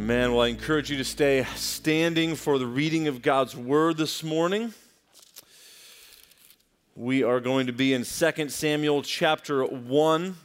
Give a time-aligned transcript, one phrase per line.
[0.00, 0.32] Amen.
[0.32, 4.72] Well, I encourage you to stay standing for the reading of God's word this morning.
[6.94, 10.36] We are going to be in 2 Samuel chapter 1.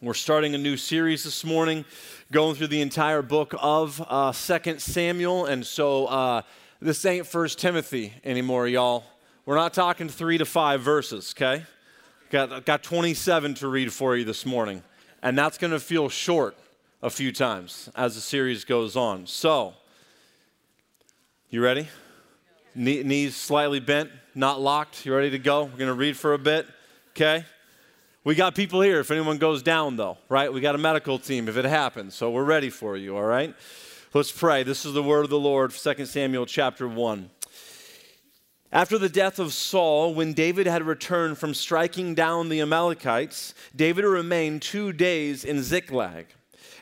[0.00, 1.84] We're starting a new series this morning,
[2.30, 5.46] going through the entire book of uh, 2 Samuel.
[5.46, 6.42] And so uh,
[6.80, 9.02] this ain't First Timothy anymore, y'all.
[9.46, 11.64] We're not talking three to five verses, okay?
[12.30, 14.84] Got, got 27 to read for you this morning.
[15.24, 16.56] And that's going to feel short
[17.02, 19.26] a few times as the series goes on.
[19.26, 19.74] So,
[21.48, 21.88] you ready?
[22.74, 25.06] Knee, knees slightly bent, not locked.
[25.06, 25.64] You ready to go?
[25.64, 26.66] We're going to read for a bit,
[27.10, 27.44] okay?
[28.22, 30.52] We got people here if anyone goes down, though, right?
[30.52, 33.54] We got a medical team if it happens, so we're ready for you, all right?
[34.12, 34.62] Let's pray.
[34.62, 37.30] This is the word of the Lord, 2 Samuel chapter 1.
[38.72, 44.04] After the death of Saul, when David had returned from striking down the Amalekites, David
[44.04, 46.26] remained two days in Ziklag.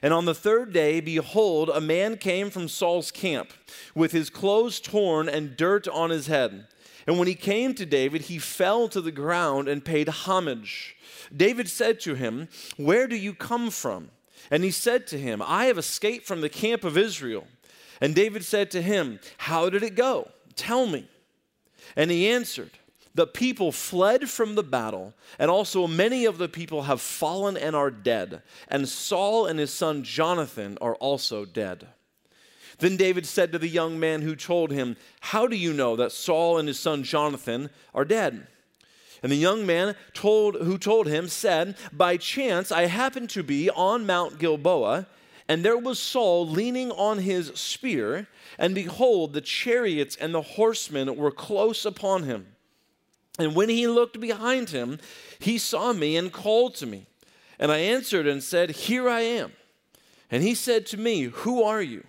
[0.03, 3.53] And on the third day, behold, a man came from Saul's camp
[3.95, 6.69] with his clothes torn and dirt on his head.
[7.07, 10.95] And when he came to David, he fell to the ground and paid homage.
[11.35, 14.11] David said to him, Where do you come from?
[14.51, 17.47] And he said to him, I have escaped from the camp of Israel.
[18.01, 20.31] And David said to him, How did it go?
[20.55, 21.09] Tell me.
[21.97, 22.78] And he answered,
[23.19, 27.75] the people fled from the battle, and also many of the people have fallen and
[27.75, 31.89] are dead, and Saul and his son Jonathan are also dead.
[32.79, 36.13] Then David said to the young man who told him, How do you know that
[36.13, 38.47] Saul and his son Jonathan are dead?
[39.21, 43.69] And the young man told, who told him said, By chance I happened to be
[43.69, 45.09] on Mount Gilboa,
[45.49, 48.29] and there was Saul leaning on his spear,
[48.61, 52.55] and behold, the chariots and the horsemen were close upon him.
[53.39, 54.99] And when he looked behind him,
[55.39, 57.07] he saw me and called to me.
[57.59, 59.53] And I answered and said, Here I am.
[60.31, 62.05] And he said to me, Who are you?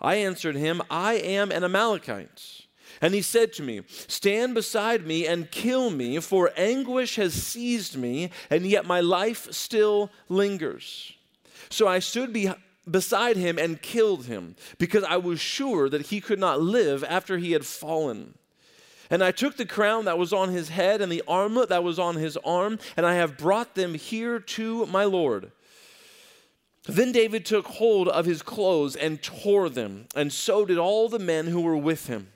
[0.00, 2.66] I answered him, I am an Amalekite.
[3.00, 7.96] And he said to me, Stand beside me and kill me, for anguish has seized
[7.96, 11.12] me, and yet my life still lingers.
[11.68, 12.52] So I stood be-
[12.88, 17.38] beside him and killed him, because I was sure that he could not live after
[17.38, 18.34] he had fallen.
[19.10, 21.98] And I took the crown that was on his head and the armlet that was
[21.98, 25.52] on his arm, and I have brought them here to my Lord.
[26.84, 31.18] Then David took hold of his clothes and tore them, and so did all the
[31.18, 32.28] men who were with him.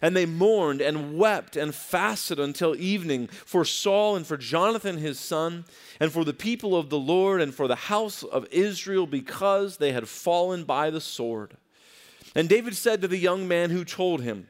[0.00, 5.18] And they mourned and wept and fasted until evening for Saul and for Jonathan his
[5.18, 5.64] son,
[5.98, 9.90] and for the people of the Lord and for the house of Israel, because they
[9.90, 11.56] had fallen by the sword.
[12.36, 14.46] And David said to the young man who told him,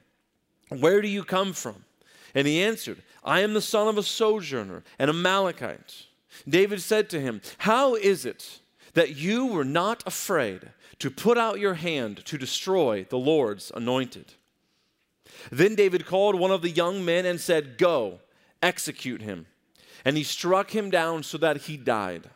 [0.69, 1.85] where do you come from?
[2.35, 6.07] And he answered, I am the son of a sojourner, and a Amalekite.
[6.49, 8.61] David said to him, How is it
[8.95, 14.35] that you were not afraid to put out your hand to destroy the Lord's anointed?
[15.51, 18.21] Then David called one of the young men and said, Go,
[18.63, 19.47] execute him.
[20.05, 22.31] And he struck him down so that he died.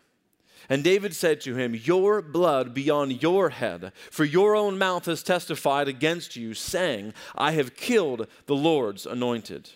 [0.68, 5.06] And David said to him, Your blood be on your head, for your own mouth
[5.06, 9.70] has testified against you, saying, I have killed the Lord's anointed.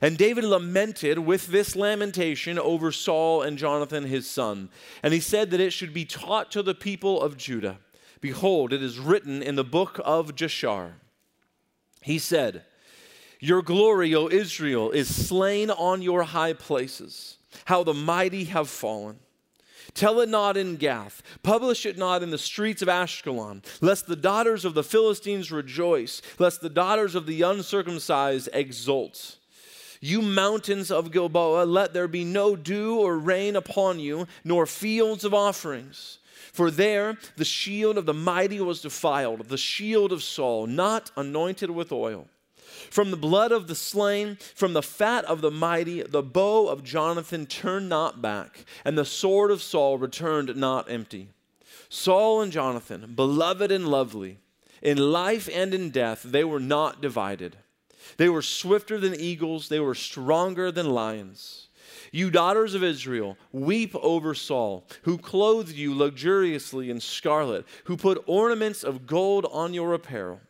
[0.00, 4.70] And David lamented with this lamentation over Saul and Jonathan his son.
[5.02, 7.78] And he said that it should be taught to the people of Judah.
[8.20, 10.92] Behold, it is written in the book of Jashar.
[12.02, 12.64] He said,
[13.40, 17.38] Your glory, O Israel, is slain on your high places.
[17.64, 19.18] How the mighty have fallen.
[19.98, 24.14] Tell it not in Gath, publish it not in the streets of Ashkelon, lest the
[24.14, 29.38] daughters of the Philistines rejoice, lest the daughters of the uncircumcised exult.
[30.00, 35.24] You mountains of Gilboa, let there be no dew or rain upon you, nor fields
[35.24, 36.20] of offerings.
[36.52, 41.70] For there the shield of the mighty was defiled, the shield of Saul, not anointed
[41.70, 42.28] with oil.
[42.90, 46.84] From the blood of the slain, from the fat of the mighty, the bow of
[46.84, 51.28] Jonathan turned not back, and the sword of Saul returned not empty.
[51.88, 54.38] Saul and Jonathan, beloved and lovely,
[54.82, 57.56] in life and in death, they were not divided.
[58.16, 61.68] They were swifter than eagles, they were stronger than lions.
[62.12, 68.22] You daughters of Israel, weep over Saul, who clothed you luxuriously in scarlet, who put
[68.26, 70.40] ornaments of gold on your apparel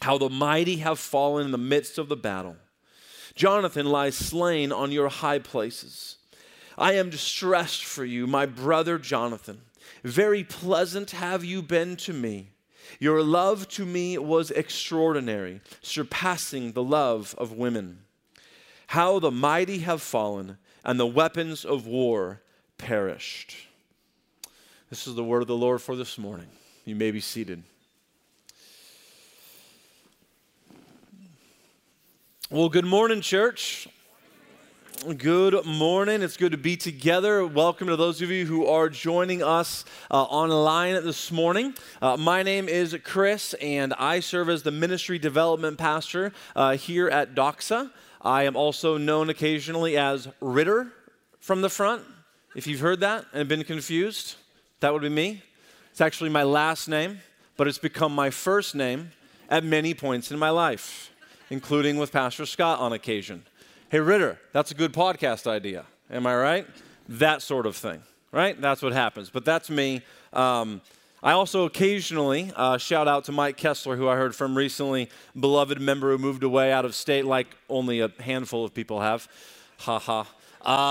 [0.00, 2.56] how the mighty have fallen in the midst of the battle.
[3.34, 6.16] Jonathan lies slain on your high places.
[6.76, 9.62] I am distressed for you, my brother Jonathan.
[10.02, 12.50] Very pleasant have you been to me.
[13.00, 18.00] Your love to me was extraordinary, surpassing the love of women.
[18.88, 22.42] How the mighty have fallen, and the weapons of war
[22.76, 23.56] perished.
[24.90, 26.48] This is the word of the Lord for this morning.
[26.84, 27.62] You may be seated.
[32.54, 33.88] Well, good morning, church.
[35.18, 36.22] Good morning.
[36.22, 37.44] It's good to be together.
[37.44, 41.74] Welcome to those of you who are joining us uh, online this morning.
[42.00, 47.08] Uh, my name is Chris, and I serve as the ministry development pastor uh, here
[47.08, 47.90] at Doxa.
[48.22, 50.92] I am also known occasionally as Ritter
[51.40, 52.02] from the front.
[52.54, 54.36] If you've heard that and been confused,
[54.78, 55.42] that would be me.
[55.90, 57.18] It's actually my last name,
[57.56, 59.10] but it's become my first name
[59.48, 61.10] at many points in my life,
[61.54, 63.44] including with Pastor Scott on occasion.
[63.88, 65.84] Hey, Ritter, that's a good podcast idea.
[66.10, 66.66] Am I right?
[67.08, 68.02] That sort of thing,
[68.32, 68.60] right?
[68.60, 69.30] That's what happens.
[69.30, 70.02] But that's me.
[70.32, 70.80] Um,
[71.22, 75.08] I also occasionally uh, shout out to Mike Kessler, who I heard from recently,
[75.38, 79.28] beloved member who moved away out of state, like only a handful of people have.
[79.78, 80.26] Ha ha.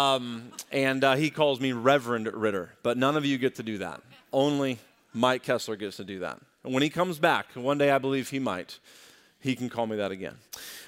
[0.05, 3.79] Um, and uh, he calls me Reverend Ritter, but none of you get to do
[3.79, 3.99] that.
[4.31, 4.79] Only
[5.13, 6.39] Mike Kessler gets to do that.
[6.63, 8.79] And when he comes back, one day I believe he might,
[9.43, 10.35] he can call me that again.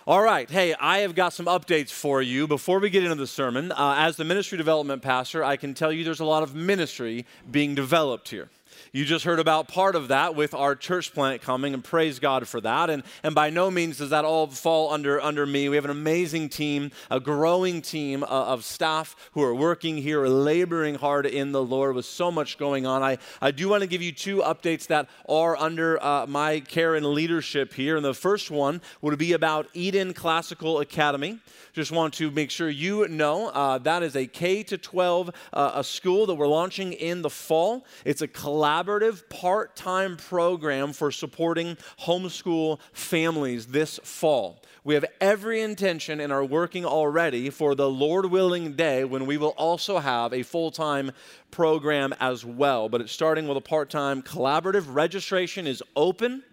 [0.08, 0.50] All right.
[0.50, 2.48] Hey, I have got some updates for you.
[2.48, 5.92] Before we get into the sermon, uh, as the ministry development pastor, I can tell
[5.92, 8.50] you there's a lot of ministry being developed here.
[8.96, 12.48] You just heard about part of that with our church plant coming, and praise God
[12.48, 12.90] for that.
[12.90, 15.68] And, and by no means does that all fall under, under me.
[15.68, 20.26] We have an amazing team, a growing team uh, of staff who are working here,
[20.28, 23.04] laboring hard in the Lord with so much going on.
[23.04, 26.96] I, I do want to give you two updates that are under uh, my care
[26.96, 27.98] and leadership here.
[27.98, 31.40] And the first one would be about Eden Classical Academy.
[31.74, 35.72] Just want to make sure you know uh, that is a K to 12 uh,
[35.76, 37.86] a school that we're launching in the fall.
[38.06, 38.85] It's a collaborative
[39.30, 44.62] part time program for supporting homeschool families this fall.
[44.84, 49.38] We have every intention and are working already for the Lord willing day when we
[49.38, 51.12] will also have a full time
[51.50, 52.88] program as well.
[52.88, 54.86] But it's starting with a part time collaborative.
[54.88, 56.44] Registration is open.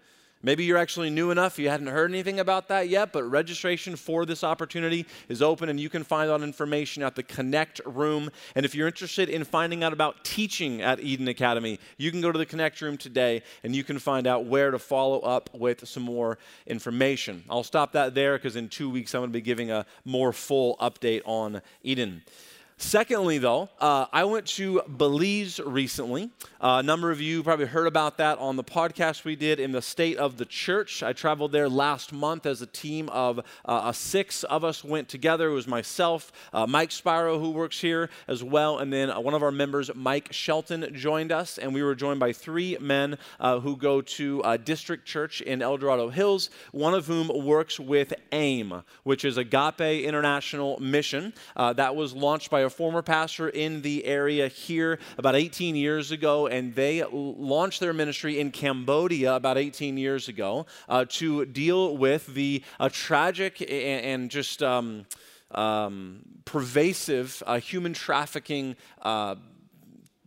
[0.45, 4.25] Maybe you're actually new enough, you hadn't heard anything about that yet, but registration for
[4.25, 8.29] this opportunity is open and you can find out information at the Connect room.
[8.53, 12.29] And if you're interested in finding out about teaching at Eden Academy, you can go
[12.29, 15.87] to the Connect room today and you can find out where to follow up with
[15.87, 16.37] some more
[16.67, 17.45] information.
[17.49, 20.33] I'll stop that there because in two weeks I'm going to be giving a more
[20.33, 22.21] full update on Eden.
[22.83, 26.29] Secondly, though, uh, I went to Belize recently.
[26.61, 29.71] Uh, a number of you probably heard about that on the podcast we did in
[29.71, 31.01] the state of the church.
[31.01, 35.49] I traveled there last month as a team of uh, six of us went together.
[35.49, 39.33] It was myself, uh, Mike Spiro, who works here as well, and then uh, one
[39.33, 43.59] of our members, Mike Shelton, joined us, and we were joined by three men uh,
[43.59, 48.13] who go to a District Church in El Dorado Hills, one of whom works with
[48.33, 51.33] AIM, which is Agape International Mission.
[51.55, 56.47] that was launched by a former pastor in the area here about 18 years ago,
[56.47, 62.27] and they launched their ministry in Cambodia about 18 years ago uh, to deal with
[62.33, 65.05] the uh, tragic and, and just um,
[65.51, 69.35] um, pervasive uh, human trafficking uh,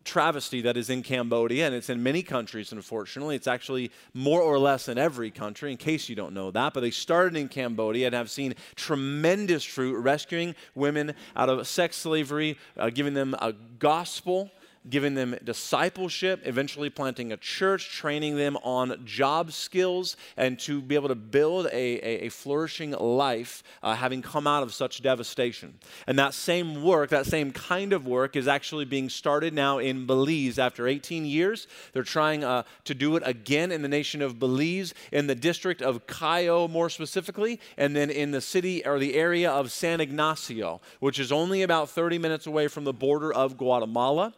[0.06, 3.36] travesty that is in Cambodia, and it's in many countries, unfortunately.
[3.36, 6.72] It's actually more or less in every country, in case you don't know that.
[6.72, 11.96] But they started in Cambodia and have seen tremendous fruit, rescuing women out of sex
[11.96, 14.50] slavery, uh, giving them a gospel
[14.88, 20.94] giving them discipleship, eventually planting a church, training them on job skills, and to be
[20.94, 25.78] able to build a, a, a flourishing life uh, having come out of such devastation.
[26.06, 30.06] And that same work, that same kind of work, is actually being started now in
[30.06, 31.66] Belize after 18 years.
[31.92, 35.82] They're trying uh, to do it again in the nation of Belize, in the district
[35.82, 40.80] of Cayo more specifically, and then in the city or the area of San Ignacio,
[41.00, 44.34] which is only about 30 minutes away from the border of Guatemala.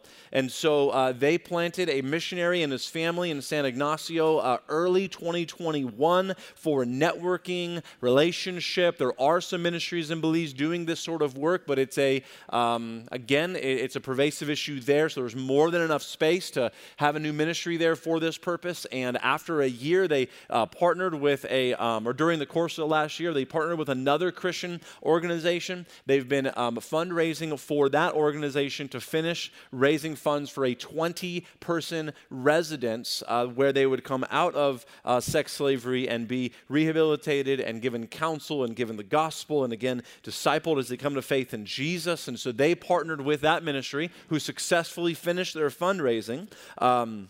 [0.47, 6.35] So uh, they planted a missionary and his family in San Ignacio uh, early 2021
[6.53, 8.99] for networking, relationship.
[8.99, 13.05] There are some ministries in Belize doing this sort of work, but it's a, um,
[13.11, 15.09] again, it's a pervasive issue there.
[15.09, 18.85] So there's more than enough space to have a new ministry there for this purpose.
[18.91, 22.83] And after a year, they uh, partnered with a, um, or during the course of
[22.83, 25.87] the last year, they partnered with another Christian organization.
[26.05, 32.13] They've been um, fundraising for that organization to finish raising funds for a 20 person
[32.29, 37.81] residence uh, where they would come out of uh, sex slavery and be rehabilitated and
[37.81, 41.65] given counsel and given the gospel and again discipled as they come to faith in
[41.65, 42.27] Jesus.
[42.27, 46.51] And so they partnered with that ministry who successfully finished their fundraising.
[46.77, 47.29] Um,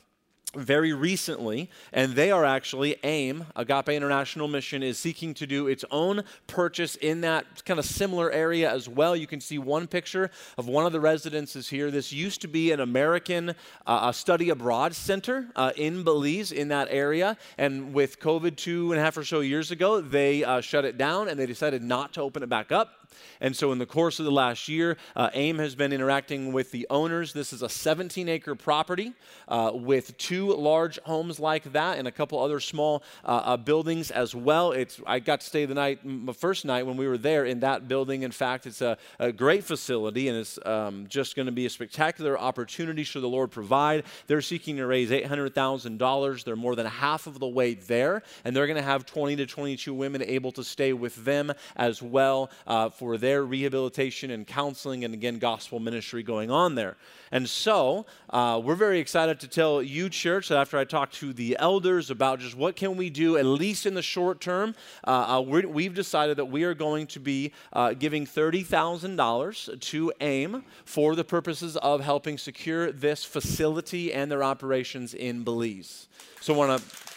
[0.55, 5.85] very recently, and they are actually AIM, Agape International Mission, is seeking to do its
[5.91, 9.15] own purchase in that kind of similar area as well.
[9.15, 11.91] You can see one picture of one of the residences here.
[11.91, 13.53] This used to be an American
[13.85, 18.99] uh, study abroad center uh, in Belize in that area, and with COVID two and
[18.99, 22.13] a half or so years ago, they uh, shut it down and they decided not
[22.13, 22.98] to open it back up.
[23.41, 26.71] And so, in the course of the last year, uh, AIM has been interacting with
[26.71, 27.33] the owners.
[27.33, 29.13] This is a 17 acre property
[29.47, 34.11] uh, with two large homes like that and a couple other small uh, uh buildings
[34.11, 34.71] as well.
[34.71, 37.61] It's, I got to stay the night, my first night when we were there in
[37.61, 38.23] that building.
[38.23, 41.69] In fact, it's a, a great facility and it's um, just going to be a
[41.69, 44.03] spectacular opportunity should the Lord provide.
[44.27, 46.43] They're seeking to raise $800,000.
[46.43, 49.45] They're more than half of the way there, and they're going to have 20 to
[49.45, 55.05] 22 women able to stay with them as well uh, for their rehabilitation and counseling
[55.05, 56.97] and again, gospel ministry going on there.
[57.31, 61.31] And so uh, we're very excited to tell you, church, that after I talked to
[61.31, 64.75] the elders about just what can we do, at least in the short term,
[65.07, 70.13] uh, uh, we have decided that we are going to be uh, giving $30,000 to
[70.19, 76.09] AIM for the purposes of helping secure this facility and their operations in Belize.
[76.41, 77.08] So want to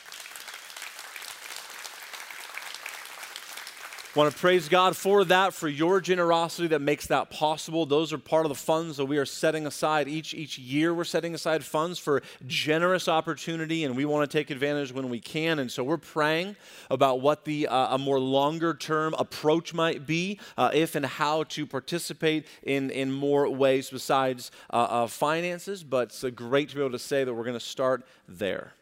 [4.15, 7.87] Want to praise God for that, for your generosity that makes that possible.
[7.87, 10.93] Those are part of the funds that we are setting aside each each year.
[10.93, 15.19] We're setting aside funds for generous opportunity, and we want to take advantage when we
[15.19, 15.59] can.
[15.59, 16.57] And so we're praying
[16.91, 21.45] about what the uh, a more longer term approach might be, uh, if and how
[21.45, 25.83] to participate in in more ways besides uh, finances.
[25.83, 28.75] But it's great to be able to say that we're going to start there.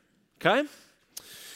[0.44, 0.66] Okay.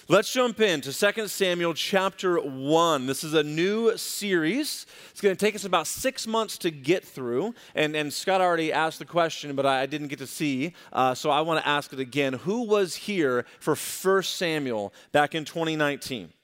[0.06, 3.06] Let's jump into 2 Samuel chapter 1.
[3.06, 4.84] This is a new series.
[5.10, 7.54] It's going to take us about six months to get through.
[7.74, 10.74] And, and Scott already asked the question, but I, I didn't get to see.
[10.92, 12.34] Uh, so I want to ask it again.
[12.34, 16.34] Who was here for 1 Samuel back in 2019?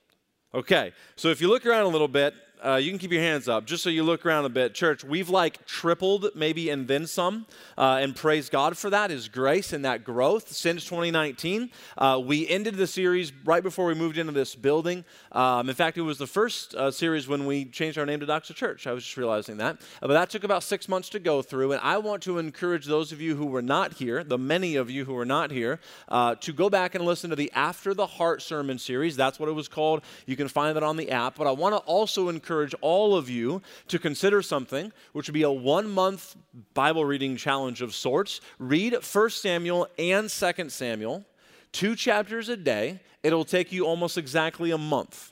[0.55, 2.33] Okay, so if you look around a little bit,
[2.65, 4.75] uh, you can keep your hands up just so you look around a bit.
[4.75, 7.47] Church, we've like tripled, maybe and then some,
[7.79, 11.71] uh, and praise God for that, His grace and that growth since 2019.
[11.97, 15.05] Uh, we ended the series right before we moved into this building.
[15.33, 18.27] Um, in fact, it was the first uh, series when we changed our name to
[18.27, 18.87] Doxa Church.
[18.87, 19.77] I was just realizing that.
[20.03, 22.87] Uh, but that took about six months to go through, and I want to encourage
[22.87, 25.81] those of you who were not here, the many of you who were not here,
[26.09, 29.17] uh, to go back and listen to the After the Heart sermon series.
[29.17, 30.03] That's what it was called.
[30.27, 31.37] You can find that on the app.
[31.37, 35.35] But I want to also encourage encourage all of you to consider something, which would
[35.35, 36.35] be a one month
[36.75, 38.41] Bible reading challenge of sorts.
[38.59, 41.25] Read 1 Samuel and 2 Samuel,
[41.71, 42.99] two chapters a day.
[43.23, 45.31] It'll take you almost exactly a month.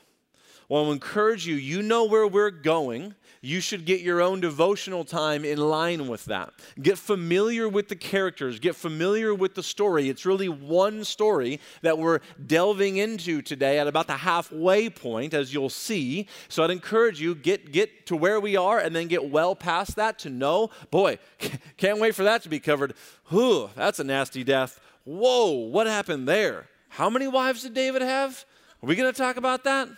[0.68, 5.04] Well, I'll encourage you, you know where we're going you should get your own devotional
[5.04, 6.52] time in line with that.
[6.80, 10.08] Get familiar with the characters, get familiar with the story.
[10.08, 15.52] It's really one story that we're delving into today at about the halfway point, as
[15.54, 16.26] you'll see.
[16.48, 19.96] So I'd encourage you, get, get to where we are and then get well past
[19.96, 21.18] that to know, boy,
[21.76, 22.94] can't wait for that to be covered.
[23.28, 24.80] Whew, that's a nasty death.
[25.04, 26.66] Whoa, what happened there?
[26.88, 28.44] How many wives did David have?
[28.82, 29.88] Are we going to talk about that?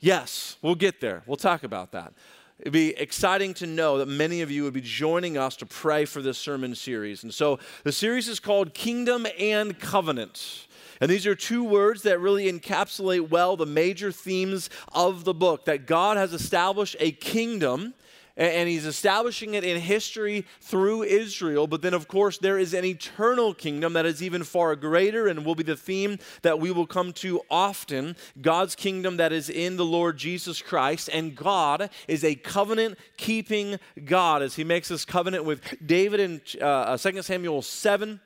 [0.00, 1.22] Yes, we'll get there.
[1.26, 2.12] We'll talk about that.
[2.58, 6.04] It'd be exciting to know that many of you would be joining us to pray
[6.04, 7.22] for this sermon series.
[7.22, 10.66] And so the series is called Kingdom and Covenant.
[11.00, 15.64] And these are two words that really encapsulate well the major themes of the book
[15.64, 17.94] that God has established a kingdom
[18.40, 21.66] and he's establishing it in history through Israel.
[21.66, 25.44] But then, of course, there is an eternal kingdom that is even far greater and
[25.44, 29.76] will be the theme that we will come to often God's kingdom that is in
[29.76, 31.10] the Lord Jesus Christ.
[31.12, 36.40] And God is a covenant keeping God as he makes this covenant with David in
[36.62, 38.20] uh, 2 Samuel 7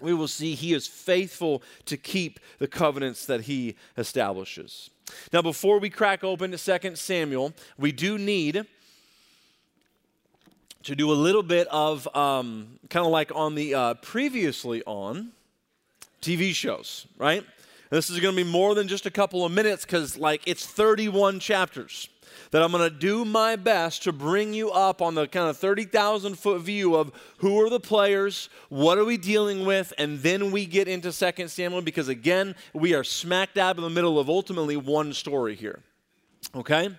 [0.00, 4.90] we will see he is faithful to keep the covenants that he establishes.
[5.32, 8.64] Now, before we crack open to 2 Samuel, we do need
[10.84, 15.32] to do a little bit of um, kind of like on the uh, previously on
[16.22, 17.44] TV shows, right?
[17.90, 20.66] This is going to be more than just a couple of minutes because, like, it's
[20.66, 22.08] 31 chapters
[22.50, 25.56] that I'm going to do my best to bring you up on the kind of
[25.56, 30.50] 30,000 foot view of who are the players, what are we dealing with, and then
[30.50, 34.28] we get into 2 Samuel because, again, we are smack dab in the middle of
[34.28, 35.80] ultimately one story here.
[36.54, 36.90] Okay?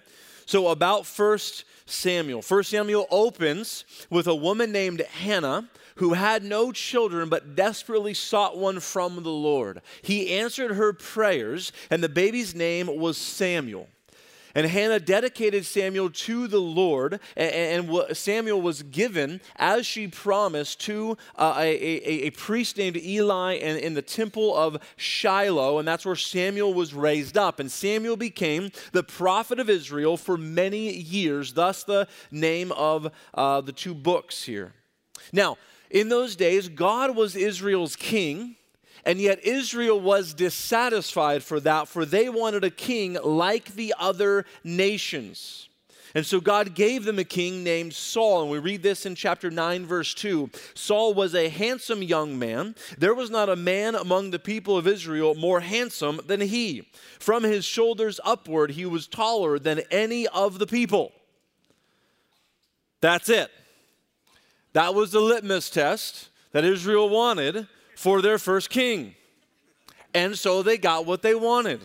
[0.50, 2.42] So, about first Samuel.
[2.42, 8.58] First Samuel opens with a woman named Hannah who had no children but desperately sought
[8.58, 9.84] one from the Lord.
[10.02, 13.90] He answered her prayers, and the baby's name was Samuel.
[14.56, 21.18] And Hannah dedicated Samuel to the Lord, and, Samuel was given, as she promised, to
[21.36, 26.06] uh, a, a, a, priest named Eli in, in the temple of Shiloh, and that's
[26.06, 27.60] where Samuel was raised up.
[27.60, 33.62] And Samuel became the prophet of Israel for many years, thus the name of uh,
[33.62, 34.74] the two books here.
[35.32, 35.58] Now,
[35.90, 38.56] in those days, God was Israel's king.
[39.06, 44.46] And yet Israel was dissatisfied for that, for they wanted a king like the other
[44.64, 45.70] nations.
[46.16, 48.42] And so God gave them a king named Saul.
[48.42, 50.50] And we read this in chapter 9, verse 2.
[50.74, 52.76] Saul was a handsome young man.
[52.98, 56.90] There was not a man among the people of Israel more handsome than he.
[57.20, 61.12] From his shoulders upward, he was taller than any of the people.
[63.02, 63.52] That's it.
[64.74, 67.68] That was the litmus test that Israel wanted
[68.00, 69.14] for their first king.
[70.14, 71.82] And so they got what they wanted.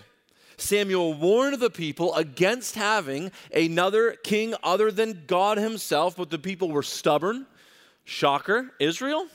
[0.56, 6.70] Samuel warned the people against having another king other than God himself, but the people
[6.70, 7.46] were stubborn.
[8.04, 9.26] Shocker, Israel?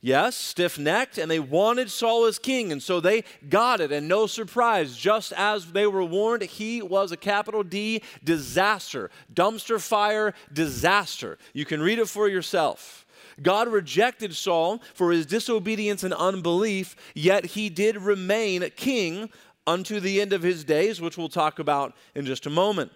[0.00, 3.92] Yes, stiff necked, and they wanted Saul as king, and so they got it.
[3.92, 9.80] And no surprise, just as they were warned, he was a capital D disaster, dumpster
[9.80, 11.38] fire disaster.
[11.52, 13.06] You can read it for yourself.
[13.42, 19.30] God rejected Saul for his disobedience and unbelief, yet he did remain king
[19.66, 22.90] unto the end of his days, which we'll talk about in just a moment.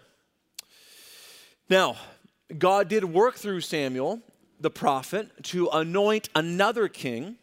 [1.69, 1.97] Now,
[2.59, 4.21] God did work through Samuel,
[4.61, 7.37] the prophet, to anoint another king,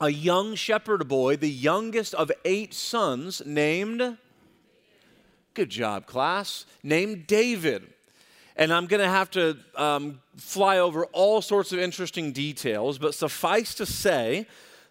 [0.00, 4.18] a young shepherd boy, the youngest of eight sons, named,
[5.54, 7.94] good job, class, named David
[8.58, 13.14] and I'm going to have to um, fly over all sorts of interesting details, but
[13.14, 14.46] suffice to say,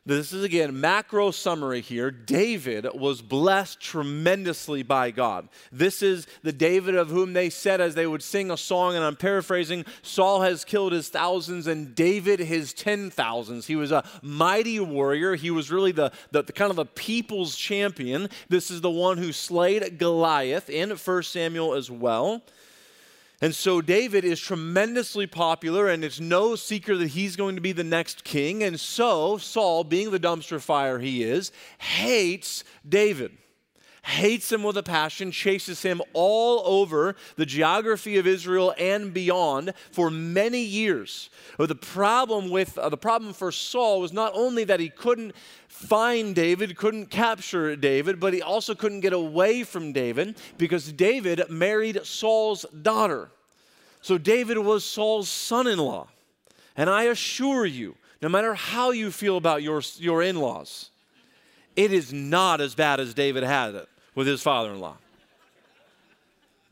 [0.05, 2.11] this is again macro summary here.
[2.11, 5.49] David was blessed tremendously by God.
[5.69, 9.03] This is the David of whom they said as they would sing a song, and
[9.03, 13.67] I'm paraphrasing Saul has killed his thousands and David his ten thousands.
[13.67, 15.35] He was a mighty warrior.
[15.35, 18.29] He was really the, the, the kind of the people's champion.
[18.47, 22.43] This is the one who slayed Goliath in 1 Samuel as well.
[23.39, 27.71] And so David is tremendously popular, and it's no secret that he's going to be
[27.71, 28.63] the next king.
[28.63, 33.37] And so Saul, being the dumpster fire he is, hates David.
[34.07, 39.73] Hates him with a passion, chases him all over the geography of Israel and beyond
[39.91, 41.29] for many years.
[41.57, 45.35] But the problem with uh, the problem for Saul was not only that he couldn't
[45.67, 51.43] find David, couldn't capture David, but he also couldn't get away from David because David
[51.49, 53.29] married Saul's daughter.
[54.01, 56.07] So David was Saul's son in law.
[56.75, 60.91] And I assure you, no matter how you feel about your, your in laws,
[61.75, 64.97] it is not as bad as David had it with his father in law.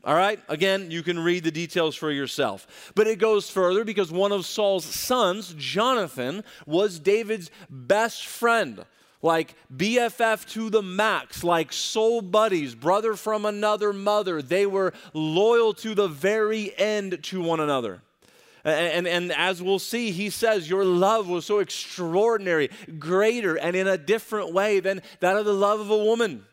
[0.04, 0.40] All right?
[0.48, 2.92] Again, you can read the details for yourself.
[2.94, 8.84] But it goes further because one of Saul's sons, Jonathan, was David's best friend
[9.22, 14.42] like BFF to the max, like soul buddies, brother from another mother.
[14.42, 18.02] They were loyal to the very end to one another.
[18.64, 23.76] And, and, and, as we'll see, he says, Your love was so extraordinary, greater, and
[23.76, 26.44] in a different way than that of the love of a woman.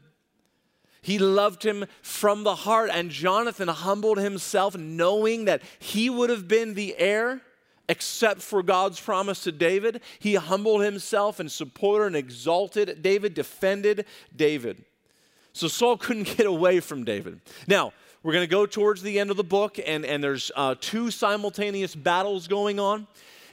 [1.02, 6.47] He loved him from the heart, and Jonathan humbled himself, knowing that he would have
[6.47, 7.41] been the heir
[7.94, 10.02] except for God's promise to David.
[10.18, 14.84] He humbled himself and supported and exalted David, defended David.
[15.54, 17.40] So Saul couldn't get away from David.
[17.68, 20.74] Now, we're going to go towards the end of the book, and, and there's uh,
[20.80, 23.06] two simultaneous battles going on.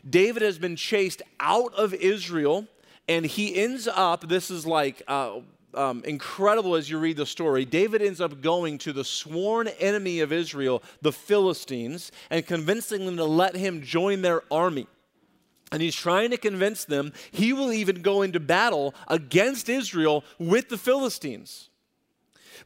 [0.08, 2.66] David has been chased out of Israel,
[3.06, 5.40] and he ends up, this is like uh,
[5.74, 7.64] um, incredible as you read the story.
[7.64, 13.16] David ends up going to the sworn enemy of Israel, the Philistines, and convincing them
[13.16, 14.86] to let him join their army.
[15.72, 20.68] And he's trying to convince them he will even go into battle against Israel with
[20.68, 21.68] the Philistines.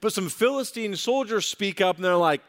[0.01, 2.41] But some Philistine soldiers speak up and they're like,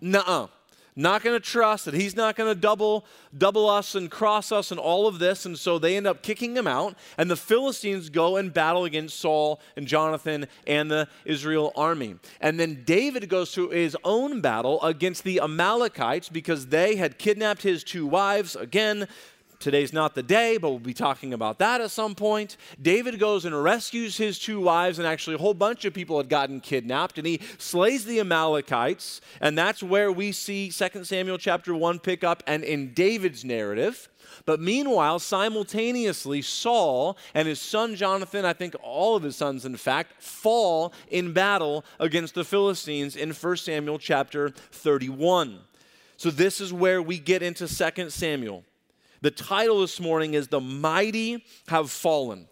[0.00, 0.48] nah,
[0.96, 3.04] not going to trust that he's not going to double
[3.36, 5.44] double us and cross us and all of this.
[5.44, 9.18] And so they end up kicking him out and the philistines go and battle against
[9.18, 12.16] saul and jonathan and the israel army.
[12.40, 17.62] And then david goes to his own battle against the amalekites because they had kidnapped
[17.62, 19.08] his two wives again
[19.64, 22.58] today's not the day, but we'll be talking about that at some point.
[22.80, 26.28] David goes and rescues his two wives, and actually, a whole bunch of people had
[26.28, 29.22] gotten kidnapped, and he slays the Amalekites.
[29.40, 34.10] And that's where we see 2 Samuel chapter 1 pick up, and in David's narrative.
[34.44, 39.76] But meanwhile, simultaneously, Saul and his son Jonathan, I think all of his sons, in
[39.76, 45.60] fact, fall in battle against the Philistines in 1 Samuel chapter 31.
[46.18, 48.62] So, this is where we get into 2 Samuel.
[49.24, 52.46] The title this morning is The Mighty Have Fallen.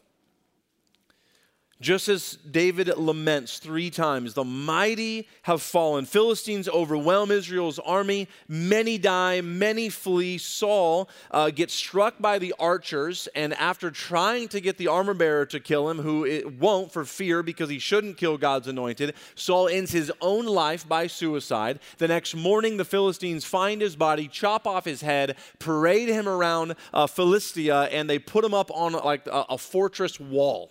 [1.82, 6.04] Just as David laments three times, the mighty have fallen.
[6.04, 8.28] Philistines overwhelm Israel's army.
[8.46, 10.38] Many die, many flee.
[10.38, 15.44] Saul uh, gets struck by the archers, and after trying to get the armor bearer
[15.46, 19.66] to kill him, who it won't for fear because he shouldn't kill God's anointed, Saul
[19.66, 21.80] ends his own life by suicide.
[21.98, 26.76] The next morning, the Philistines find his body, chop off his head, parade him around
[26.94, 30.70] uh, Philistia, and they put him up on like a, a fortress wall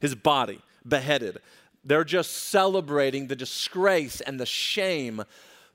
[0.00, 1.38] his body, beheaded.
[1.84, 5.22] They're just celebrating the disgrace and the shame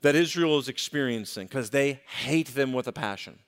[0.01, 3.39] that Israel is experiencing because they hate them with a passion.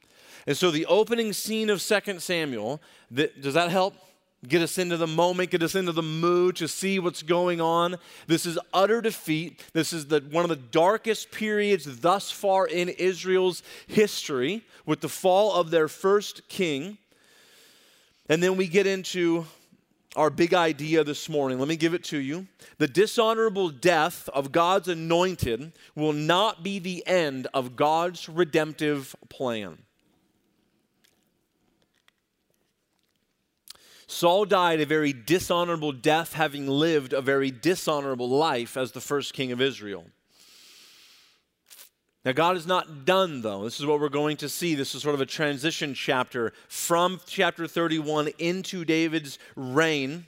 [0.48, 2.82] And so the opening scene of 2 Samuel,
[3.14, 3.94] does that help?
[4.48, 7.98] Get us into the moment, get us into the mood to see what's going on.
[8.28, 9.64] This is utter defeat.
[9.74, 15.10] This is the, one of the darkest periods thus far in Israel's history with the
[15.10, 17.00] fall of their first king.
[18.30, 19.48] And then we get into
[20.18, 21.60] our big idea this morning.
[21.60, 22.48] Let me give it to you.
[22.80, 29.78] The dishonorable death of God's anointed will not be the end of God's redemptive plan.
[34.08, 39.34] Saul died a very dishonorable death, having lived a very dishonorable life as the first
[39.34, 40.06] king of Israel.
[42.28, 43.64] Now, God is not done, though.
[43.64, 44.76] This is what we're going to see.
[44.76, 50.26] This is sort of a transition chapter from chapter 31 into David's reign.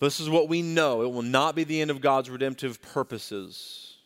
[0.00, 1.00] This is what we know.
[1.00, 3.96] It will not be the end of God's redemptive purposes.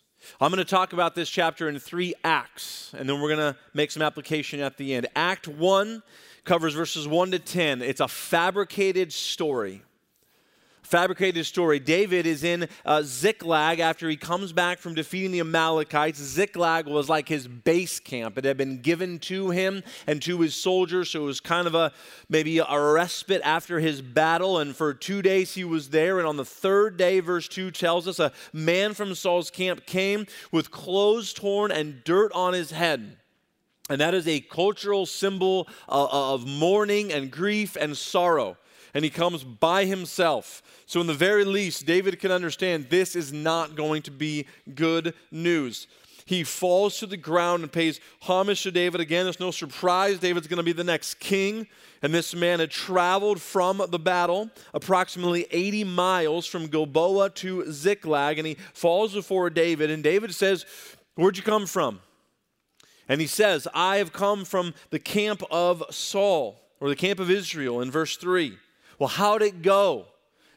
[0.41, 3.59] I'm going to talk about this chapter in three acts, and then we're going to
[3.75, 5.09] make some application at the end.
[5.17, 6.05] Act 1
[6.45, 7.83] covers verses 1 to 10.
[7.83, 9.83] It's a fabricated story
[10.93, 11.79] fabricated story.
[11.81, 16.19] David is in uh, Ziklag after he comes back from defeating the Amalekites.
[16.19, 18.37] Ziklag was like his base camp.
[18.37, 21.75] It had been given to him and to his soldiers, so it was kind of
[21.75, 21.95] a
[22.29, 24.59] maybe a respite after his battle.
[24.59, 26.19] And for two days he was there.
[26.19, 30.27] And on the third day, verse 2 tells us a man from Saul's camp came
[30.51, 33.17] with clothes torn and dirt on his head.
[33.89, 38.59] And that is a cultural symbol uh, of mourning and grief and sorrow
[38.95, 40.63] and he comes by himself.
[40.87, 45.15] So, in the very least, David can understand this is not going to be good
[45.31, 45.87] news.
[46.25, 49.01] He falls to the ground and pays homage to David.
[49.01, 50.19] Again, it's no surprise.
[50.19, 51.67] David's going to be the next king.
[52.01, 58.39] And this man had traveled from the battle approximately 80 miles from Gilboa to Ziklag.
[58.39, 59.91] And he falls before David.
[59.91, 60.65] And David says,
[61.15, 62.01] Where'd you come from?
[63.09, 67.31] And he says, I have come from the camp of Saul, or the camp of
[67.31, 68.57] Israel, in verse 3.
[69.03, 70.07] Well, how'd it go?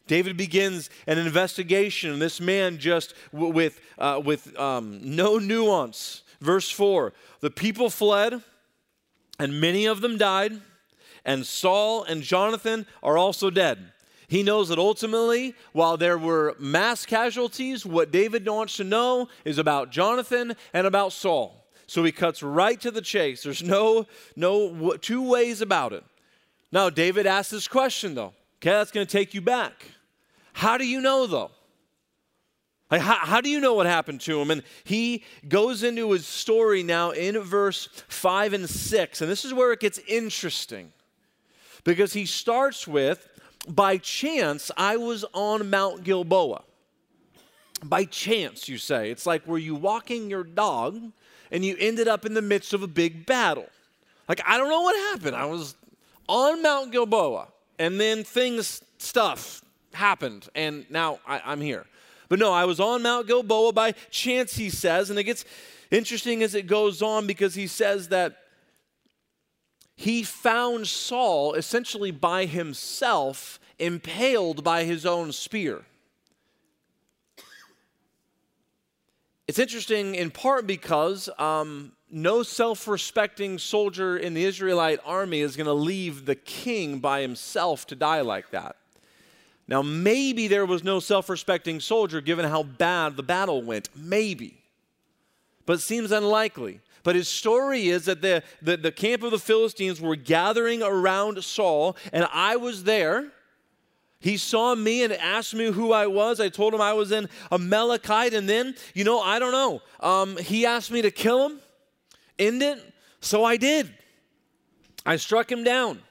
[0.05, 6.21] David begins an investigation, and this man just w- with, uh, with um, no nuance.
[6.41, 8.43] Verse 4 The people fled,
[9.39, 10.61] and many of them died,
[11.25, 13.93] and Saul and Jonathan are also dead.
[14.27, 19.57] He knows that ultimately, while there were mass casualties, what David wants to know is
[19.57, 21.65] about Jonathan and about Saul.
[21.87, 23.41] So he cuts right to the chase.
[23.41, 24.05] There's no,
[24.35, 26.03] no two ways about it.
[26.71, 28.33] Now, David asks this question, though.
[28.57, 29.91] Okay, that's going to take you back.
[30.53, 31.51] How do you know, though?
[32.91, 34.51] Like, how, how, do you know what happened to him?
[34.51, 39.21] And he goes into his story now in verse 5 and 6.
[39.21, 40.91] And this is where it gets interesting
[41.83, 43.27] because he starts with,
[43.67, 46.63] By chance, I was on Mount Gilboa.
[47.83, 49.09] By chance, you say.
[49.11, 51.11] It's like were you walking your dog
[51.51, 53.67] and you ended up in the midst of a big battle?
[54.29, 55.35] Like, I don't know what happened.
[55.35, 55.75] I was
[56.27, 57.47] on Mount Gilboa,
[57.79, 59.61] and then things, stuff
[59.93, 61.85] happened, and now I, am here.
[62.29, 65.45] But no, I was on Mount Gilboa by chance, he says, and it gets
[65.91, 68.37] interesting as it goes on because he says that
[69.95, 75.85] he found Saul essentially by himself, impaled by his own spear.
[79.47, 85.55] It's interesting in part because um, no self respecting soldier in the Israelite army is
[85.55, 88.75] going to leave the king by himself to die like that.
[89.67, 93.89] Now, maybe there was no self respecting soldier given how bad the battle went.
[93.95, 94.57] Maybe.
[95.65, 96.79] But it seems unlikely.
[97.03, 101.43] But his story is that the, the, the camp of the Philistines were gathering around
[101.43, 103.31] Saul, and I was there.
[104.19, 106.39] He saw me and asked me who I was.
[106.39, 108.33] I told him I was an Amalekite.
[108.33, 109.81] And then, you know, I don't know.
[109.99, 111.59] Um, he asked me to kill him,
[112.39, 112.81] end it.
[113.21, 113.93] So I did.
[115.05, 116.01] I struck him down.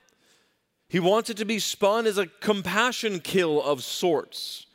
[0.88, 4.66] He wants it to be spun as a compassion kill of sorts.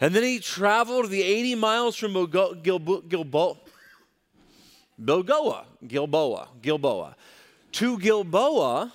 [0.00, 3.56] And then he traveled the 80 miles from Gilboa, Gilboa,
[5.04, 7.14] Gilboa, Gilboa, Gilboa,
[7.72, 8.92] to Gilboa,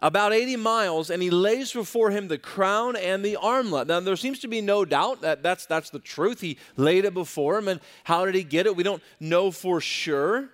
[0.00, 3.88] about 80 miles, and he lays before him the crown and the armlet.
[3.88, 6.40] Now, there seems to be no doubt that that's, that's the truth.
[6.40, 8.76] He laid it before him, and how did he get it?
[8.76, 10.50] We don't know for sure.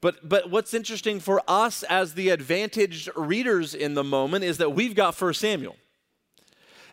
[0.00, 4.70] But, but what's interesting for us as the advantaged readers in the moment is that
[4.70, 5.76] we've got 1 Samuel.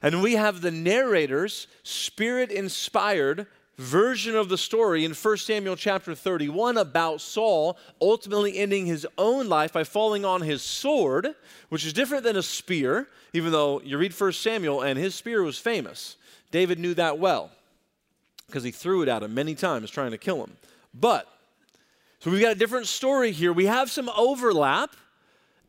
[0.01, 6.13] And we have the narrator's spirit inspired version of the story in 1 Samuel chapter
[6.13, 11.29] 31 about Saul ultimately ending his own life by falling on his sword,
[11.69, 15.41] which is different than a spear, even though you read 1 Samuel and his spear
[15.41, 16.17] was famous.
[16.51, 17.49] David knew that well
[18.47, 20.55] because he threw it at him many times trying to kill him.
[20.93, 21.27] But,
[22.19, 23.51] so we've got a different story here.
[23.51, 24.95] We have some overlap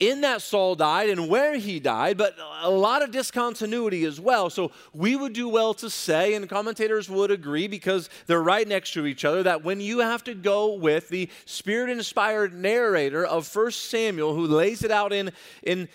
[0.01, 4.51] in that Saul died and where he died, but a lot of discontinuity as well.
[4.51, 8.93] So we would do well to say, and commentators would agree because they're right next
[8.95, 13.55] to each other, that when you have to go with the spirit inspired narrator of
[13.55, 15.31] 1 Samuel who lays it out in,
[15.63, 15.89] in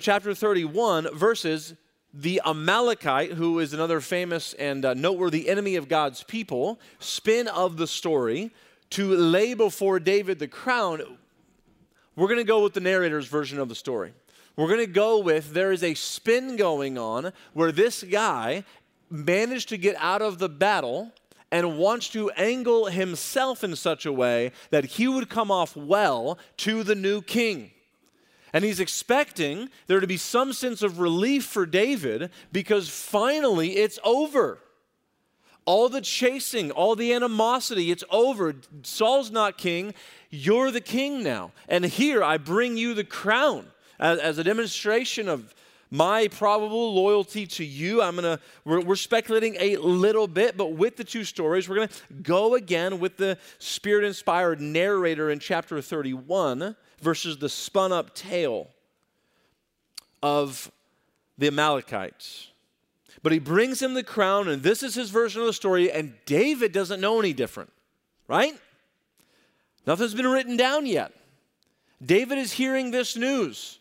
[0.00, 1.74] chapter 31 verses
[2.18, 7.76] the Amalekite, who is another famous and uh, noteworthy enemy of God's people, spin of
[7.76, 8.52] the story,
[8.90, 11.18] to lay before David the crown,
[12.16, 14.12] we're going to go with the narrator's version of the story.
[14.56, 18.64] We're going to go with there is a spin going on where this guy
[19.10, 21.12] managed to get out of the battle
[21.52, 26.38] and wants to angle himself in such a way that he would come off well
[26.56, 27.70] to the new king.
[28.52, 33.98] And he's expecting there to be some sense of relief for David because finally it's
[34.02, 34.58] over.
[35.66, 38.54] All the chasing, all the animosity, it's over.
[38.82, 39.92] Saul's not king.
[40.30, 41.52] You're the king now.
[41.68, 43.66] And here I bring you the crown
[43.98, 45.54] as, as a demonstration of
[45.90, 48.02] my probable loyalty to you.
[48.02, 51.88] I'm gonna, we're, we're speculating a little bit, but with the two stories, we're gonna
[52.22, 58.68] go again with the spirit inspired narrator in chapter 31 versus the spun up tale
[60.22, 60.70] of
[61.38, 62.48] the Amalekites.
[63.26, 66.14] But he brings him the crown, and this is his version of the story, and
[66.26, 67.72] David doesn't know any different,
[68.28, 68.54] right?
[69.84, 71.10] Nothing's been written down yet.
[72.00, 73.80] David is hearing this news.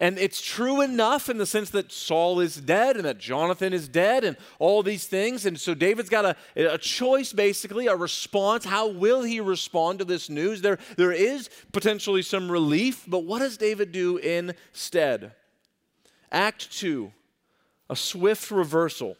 [0.00, 3.86] And it's true enough in the sense that Saul is dead and that Jonathan is
[3.86, 5.46] dead and all these things.
[5.46, 8.64] And so David's got a, a choice, basically, a response.
[8.64, 10.62] How will he respond to this news?
[10.62, 15.30] There, there is potentially some relief, but what does David do instead?
[16.32, 17.12] Act 2
[17.88, 19.16] a swift reversal.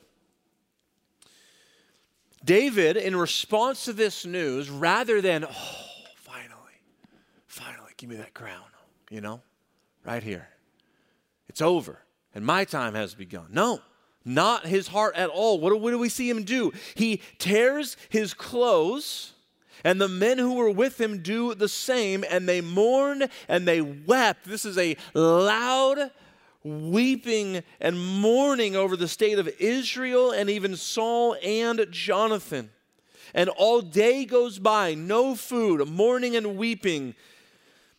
[2.45, 5.85] David, in response to this news, rather than, oh,
[6.17, 6.81] finally,
[7.47, 8.65] finally, give me that crown,
[9.11, 9.41] you know,
[10.05, 10.49] right here.
[11.49, 12.01] It's over,
[12.35, 13.47] and my time has begun.
[13.51, 13.81] No,
[14.25, 15.59] not his heart at all.
[15.59, 16.73] What do, what do we see him do?
[16.95, 19.31] He tears his clothes.
[19.87, 23.83] And the men who were with him do the same, and they mourned and they
[23.83, 24.47] wept.
[24.47, 26.11] This is a loud
[26.65, 32.71] weeping and mourning over the state of Israel and even Saul and Jonathan.
[33.35, 37.15] And all day goes by, no food, mourning and weeping,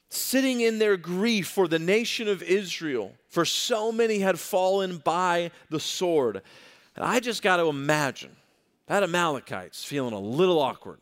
[0.10, 5.52] sitting in their grief for the nation of Israel, for so many had fallen by
[5.70, 6.42] the sword.
[6.96, 8.36] And I just got to imagine
[8.88, 11.00] that Amalekite's feeling a little awkward.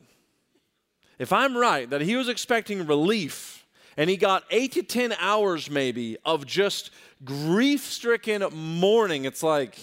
[1.19, 3.62] If I'm right that he was expecting relief
[3.97, 6.91] and he got eight to 10 hours maybe of just
[7.23, 9.25] grief stricken mourning.
[9.25, 9.77] It's like,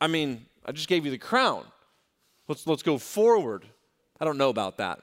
[0.00, 1.64] I mean, I just gave you the crown.
[2.46, 3.64] Let's, let's go forward.
[4.20, 5.00] I don't know about that.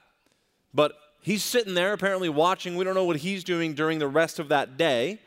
[0.74, 2.76] But he's sitting there apparently watching.
[2.76, 5.20] We don't know what he's doing during the rest of that day.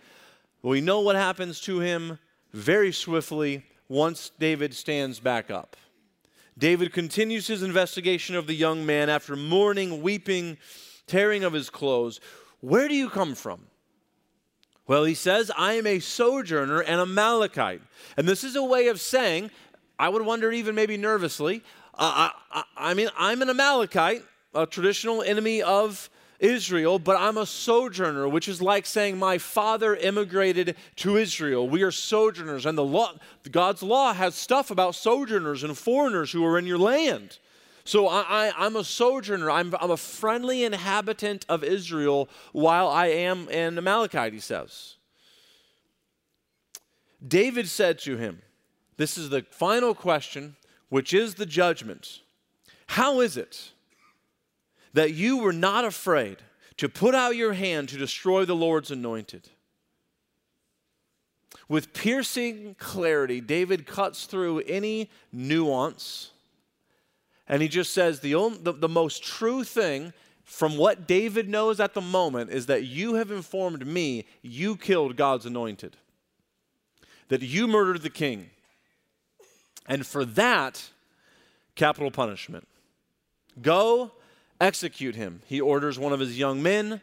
[0.62, 2.20] We know what happens to him
[2.54, 5.76] very swiftly once David stands back up.
[6.58, 10.58] David continues his investigation of the young man after mourning, weeping,
[11.10, 12.22] tearing of his clothes.
[12.62, 13.65] Where do you come from?
[14.88, 17.82] Well, he says, I am a sojourner and a Amalekite.
[18.17, 19.52] And this is a way of saying,
[20.00, 24.24] I would wonder even maybe nervously, I, I, I mean, I'm an Amalekite,
[24.56, 29.95] a traditional enemy of Israel, but I'm a sojourner, which is like saying my father
[29.95, 31.67] immigrated to Israel.
[31.67, 33.13] We are sojourners, and the law,
[33.52, 37.39] God's law has stuff about sojourners and foreigners who are in your land.
[37.89, 39.49] So I, am a sojourner.
[39.49, 44.97] I'm, I'm a friendly inhabitant of Israel while I am an Amalekite, he says.
[47.28, 48.43] David said to him,
[48.97, 50.56] This is the final question,
[50.89, 52.19] which is the judgment.
[52.89, 53.71] How is it
[54.93, 56.38] that you were not afraid
[56.78, 59.49] to put out your hand to destroy the Lord's anointed?
[61.67, 66.34] With piercing clarity, David cuts through any nuance
[67.50, 71.80] and he just says the, only, the, the most true thing from what David knows
[71.80, 75.98] at the moment is that you have informed me you killed God's anointed,
[77.28, 78.52] that you murdered the king.
[79.88, 80.90] And for that,
[81.76, 82.68] capital punishment.
[83.60, 84.12] Go
[84.62, 85.42] execute him.
[85.48, 87.02] He orders one of his young men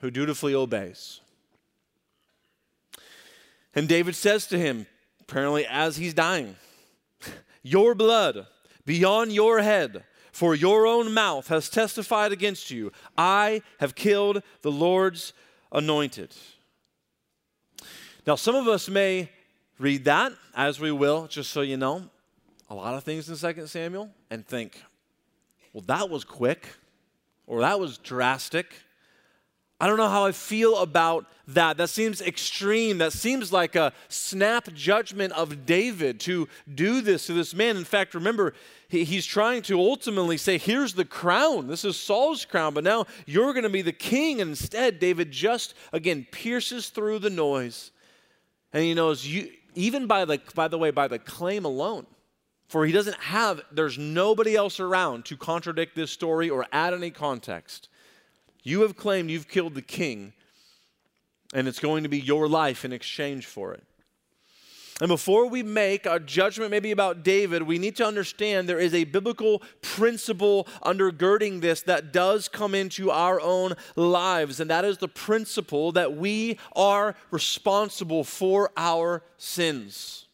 [0.00, 1.20] who dutifully obeys.
[3.74, 4.86] And David says to him,
[5.20, 6.56] apparently as he's dying,
[7.62, 8.46] Your blood
[8.84, 12.92] be on your head, for your own mouth has testified against you.
[13.16, 15.32] I have killed the Lord's
[15.70, 16.34] anointed.
[18.26, 19.30] Now, some of us may
[19.78, 22.08] read that, as we will, just so you know,
[22.70, 24.82] a lot of things in 2 Samuel, and think,
[25.72, 26.66] well, that was quick,
[27.46, 28.74] or that was drastic.
[29.84, 31.76] I don't know how I feel about that.
[31.76, 32.96] That seems extreme.
[32.96, 37.76] That seems like a snap judgment of David to do this to this man.
[37.76, 38.54] In fact, remember,
[38.88, 41.66] he, he's trying to ultimately say, here's the crown.
[41.66, 44.40] This is Saul's crown, but now you're going to be the king.
[44.40, 47.90] And instead, David just, again, pierces through the noise.
[48.72, 52.06] And he knows, you, even by the, by the way, by the claim alone,
[52.68, 57.10] for he doesn't have, there's nobody else around to contradict this story or add any
[57.10, 57.90] context.
[58.64, 60.32] You have claimed you've killed the king,
[61.52, 63.84] and it's going to be your life in exchange for it.
[65.00, 68.94] And before we make our judgment, maybe about David, we need to understand there is
[68.94, 74.60] a biblical principle undergirding this that does come into our own lives.
[74.60, 80.26] And that is the principle that we are responsible for our sins.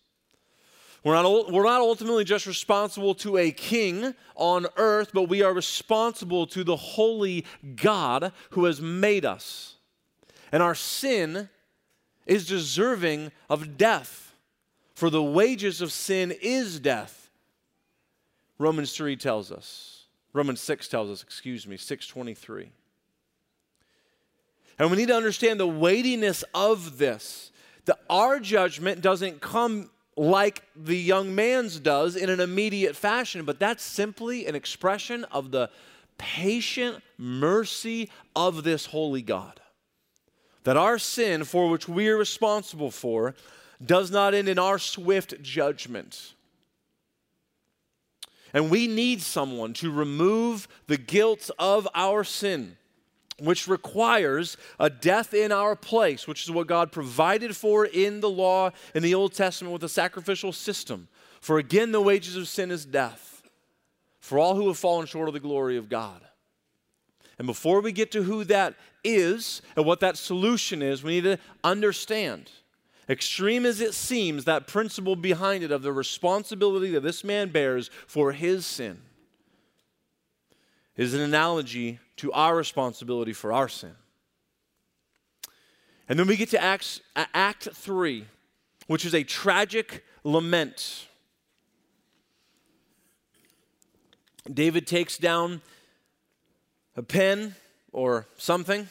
[1.02, 5.54] We're not, we're not ultimately just responsible to a king on earth, but we are
[5.54, 9.76] responsible to the holy God who has made us.
[10.52, 11.48] And our sin
[12.26, 14.34] is deserving of death,
[14.94, 17.30] for the wages of sin is death.
[18.58, 20.04] Romans 3 tells us.
[20.34, 22.70] Romans 6 tells us, excuse me, 623.
[24.78, 27.50] And we need to understand the weightiness of this.
[27.86, 33.58] That our judgment doesn't come like the young man's does in an immediate fashion, but
[33.58, 35.70] that's simply an expression of the
[36.18, 39.62] patient mercy of this holy God.
[40.64, 43.34] That our sin, for which we are responsible for,
[43.82, 46.34] does not end in our swift judgment.
[48.52, 52.76] And we need someone to remove the guilt of our sin
[53.40, 58.30] which requires a death in our place, which is what God provided for in the
[58.30, 61.08] law in the Old Testament with a sacrificial system.
[61.40, 63.42] For again, the wages of sin is death
[64.20, 66.20] for all who have fallen short of the glory of God.
[67.38, 71.24] And before we get to who that is and what that solution is, we need
[71.24, 72.50] to understand,
[73.08, 77.90] extreme as it seems, that principle behind it of the responsibility that this man bears
[78.06, 79.00] for his sin
[80.96, 83.94] is an analogy to our responsibility for our sin.
[86.06, 88.26] And then we get to Acts, uh, Act 3,
[88.88, 91.06] which is a tragic lament.
[94.52, 95.62] David takes down
[96.94, 97.54] a pen
[97.90, 98.86] or something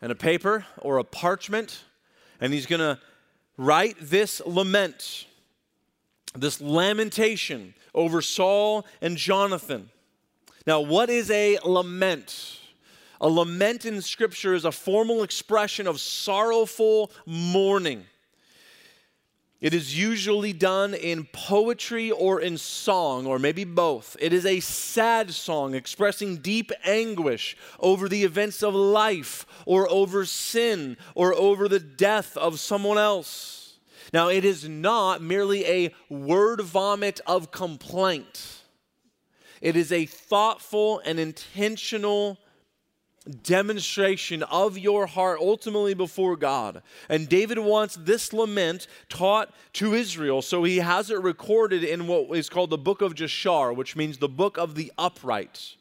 [0.00, 1.82] and a paper or a parchment,
[2.40, 3.00] and he's going to
[3.56, 5.26] write this lament,
[6.32, 9.90] this lamentation over Saul and Jonathan.
[10.66, 12.58] Now, what is a lament?
[13.20, 18.04] A lament in Scripture is a formal expression of sorrowful mourning.
[19.60, 24.16] It is usually done in poetry or in song, or maybe both.
[24.20, 30.26] It is a sad song expressing deep anguish over the events of life, or over
[30.26, 33.78] sin, or over the death of someone else.
[34.12, 38.62] Now, it is not merely a word vomit of complaint.
[39.60, 42.38] It is a thoughtful and intentional
[43.42, 46.82] demonstration of your heart ultimately before God.
[47.08, 52.36] And David wants this lament taught to Israel, so he has it recorded in what
[52.36, 55.76] is called the book of Jashar, which means the book of the upright.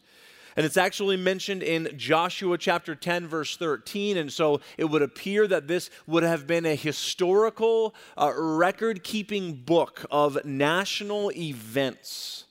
[0.57, 4.15] And it's actually mentioned in Joshua chapter 10, verse 13.
[4.15, 9.53] And so it would appear that this would have been a historical uh, record keeping
[9.53, 12.45] book of national events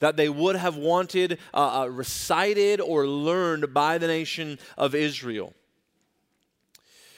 [0.00, 5.54] that they would have wanted uh, uh, recited or learned by the nation of Israel.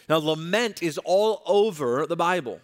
[0.09, 2.61] Now, lament is all over the Bible.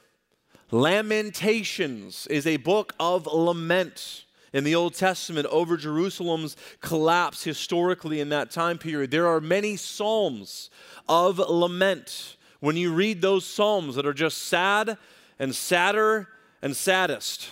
[0.71, 8.31] Lamentations is a book of lament in the Old Testament over Jerusalem's collapse historically in
[8.31, 9.11] that time period.
[9.11, 10.71] There are many psalms
[11.09, 12.37] of lament.
[12.61, 14.97] When you read those psalms that are just sad
[15.39, 16.29] and sadder
[16.63, 17.51] and saddest,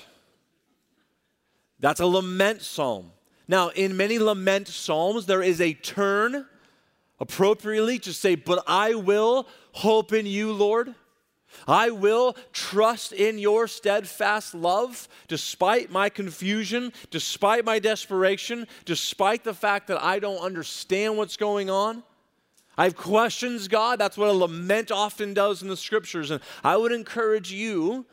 [1.83, 3.11] that's a lament psalm.
[3.49, 6.47] Now, in many lament psalms, there is a turn
[7.21, 10.95] appropriately to say, But I will hope in you, Lord.
[11.69, 19.53] I will trust in your steadfast love despite my confusion, despite my desperation, despite the
[19.53, 22.05] fact that I don't understand what's going on.
[22.79, 23.99] I have questions, God.
[23.99, 26.31] That's what a lament often does in the scriptures.
[26.31, 28.07] And I would encourage you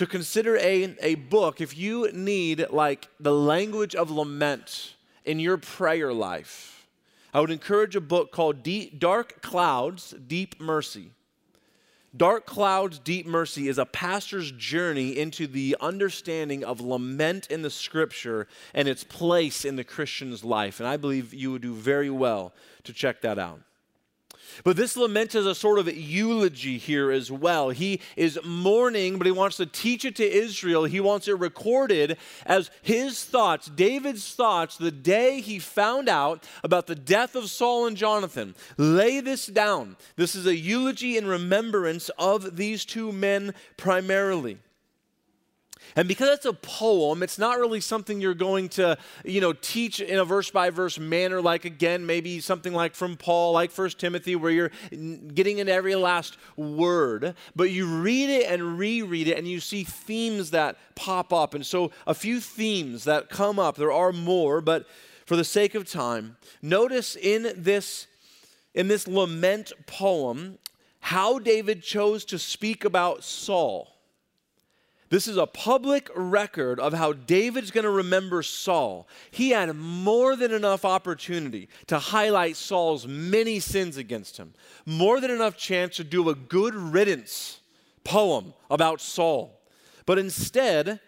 [0.00, 4.94] to consider a, a book if you need like the language of lament
[5.26, 6.88] in your prayer life.
[7.34, 11.10] I would encourage a book called Deep, Dark Clouds, Deep Mercy.
[12.16, 17.68] Dark Clouds, Deep Mercy is a pastor's journey into the understanding of lament in the
[17.68, 20.80] scripture and its place in the Christian's life.
[20.80, 23.60] And I believe you would do very well to check that out.
[24.64, 27.70] But this lament is a sort of eulogy here as well.
[27.70, 30.84] He is mourning, but he wants to teach it to Israel.
[30.84, 36.86] He wants it recorded as his thoughts, David's thoughts, the day he found out about
[36.86, 38.54] the death of Saul and Jonathan.
[38.76, 39.96] Lay this down.
[40.16, 44.58] This is a eulogy in remembrance of these two men primarily.
[45.96, 50.00] And because it's a poem, it's not really something you're going to, you know, teach
[50.00, 53.98] in a verse by verse manner, like again, maybe something like from Paul, like First
[53.98, 54.70] Timothy, where you're
[55.34, 57.34] getting in every last word.
[57.56, 61.54] But you read it and reread it, and you see themes that pop up.
[61.54, 63.76] And so, a few themes that come up.
[63.76, 64.86] There are more, but
[65.26, 68.06] for the sake of time, notice in this
[68.74, 70.58] in this lament poem
[71.00, 73.89] how David chose to speak about Saul.
[75.10, 79.08] This is a public record of how David's going to remember Saul.
[79.32, 84.54] He had more than enough opportunity to highlight Saul's many sins against him,
[84.86, 87.58] more than enough chance to do a good riddance
[88.04, 89.60] poem about Saul.
[90.06, 91.00] But instead,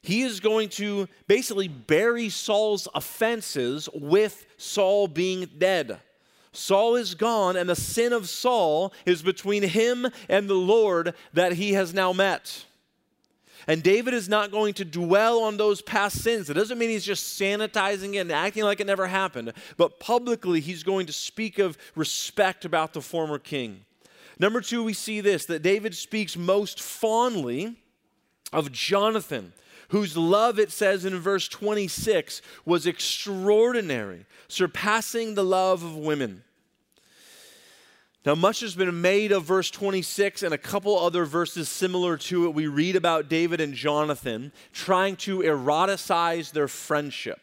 [0.00, 5.98] he is going to basically bury Saul's offenses with Saul being dead.
[6.52, 11.54] Saul is gone, and the sin of Saul is between him and the Lord that
[11.54, 12.64] he has now met.
[13.70, 16.50] And David is not going to dwell on those past sins.
[16.50, 20.58] It doesn't mean he's just sanitizing it and acting like it never happened, but publicly
[20.58, 23.84] he's going to speak of respect about the former king.
[24.40, 27.76] Number two, we see this that David speaks most fondly
[28.52, 29.52] of Jonathan,
[29.90, 36.42] whose love, it says in verse 26, was extraordinary, surpassing the love of women.
[38.24, 42.44] Now, much has been made of verse 26 and a couple other verses similar to
[42.44, 42.54] it.
[42.54, 47.40] We read about David and Jonathan trying to eroticize their friendship.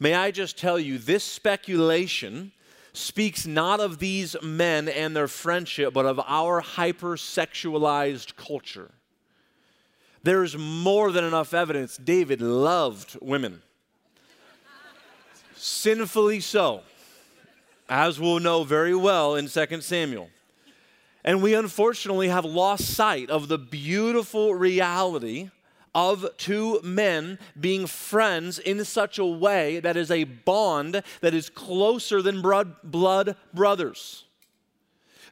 [0.00, 2.52] May I just tell you, this speculation
[2.94, 8.90] speaks not of these men and their friendship, but of our hypersexualized culture.
[10.22, 13.60] There is more than enough evidence David loved women.
[15.56, 16.82] Sinfully so
[17.88, 20.28] as we'll know very well in 2 Samuel.
[21.24, 25.50] And we unfortunately have lost sight of the beautiful reality
[25.94, 31.48] of two men being friends in such a way that is a bond that is
[31.48, 34.25] closer than blood, blood brothers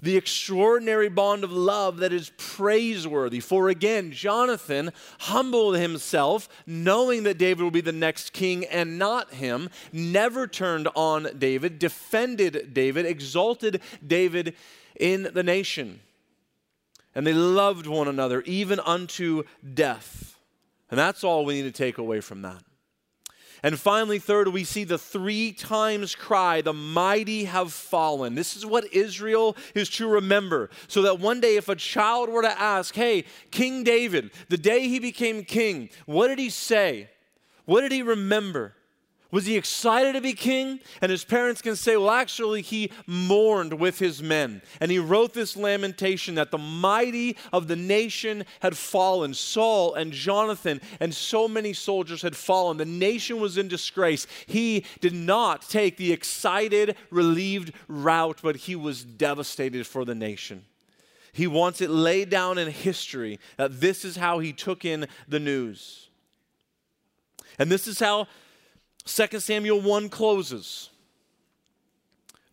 [0.02, 3.40] the extraordinary bond of love that is praiseworthy.
[3.40, 9.34] For again, Jonathan humbled himself, knowing that David will be the next king and not
[9.34, 14.54] him, never turned on David, defended David, exalted David
[14.98, 16.00] in the nation.
[17.14, 20.38] And they loved one another, even unto death.
[20.90, 22.62] And that's all we need to take away from that.
[23.64, 28.34] And finally, third, we see the three times cry, the mighty have fallen.
[28.34, 30.68] This is what Israel is to remember.
[30.86, 34.86] So that one day, if a child were to ask, hey, King David, the day
[34.88, 37.08] he became king, what did he say?
[37.64, 38.74] What did he remember?
[39.34, 40.78] Was he excited to be king?
[41.00, 44.62] And his parents can say, well, actually, he mourned with his men.
[44.80, 49.34] And he wrote this lamentation that the mighty of the nation had fallen.
[49.34, 52.76] Saul and Jonathan and so many soldiers had fallen.
[52.76, 54.28] The nation was in disgrace.
[54.46, 60.64] He did not take the excited, relieved route, but he was devastated for the nation.
[61.32, 65.40] He wants it laid down in history that this is how he took in the
[65.40, 66.08] news.
[67.58, 68.28] And this is how
[69.04, 70.90] 2 Samuel 1 closes.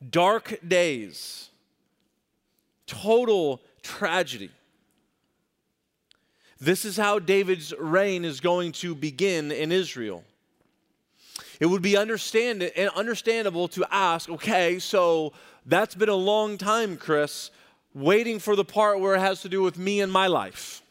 [0.09, 1.49] Dark days,
[2.87, 4.49] total tragedy.
[6.59, 10.23] This is how David's reign is going to begin in Israel.
[11.59, 15.33] It would be understand, eh, understandable to ask, okay, so
[15.65, 17.51] that's been a long time, Chris,
[17.93, 20.81] waiting for the part where it has to do with me and my life.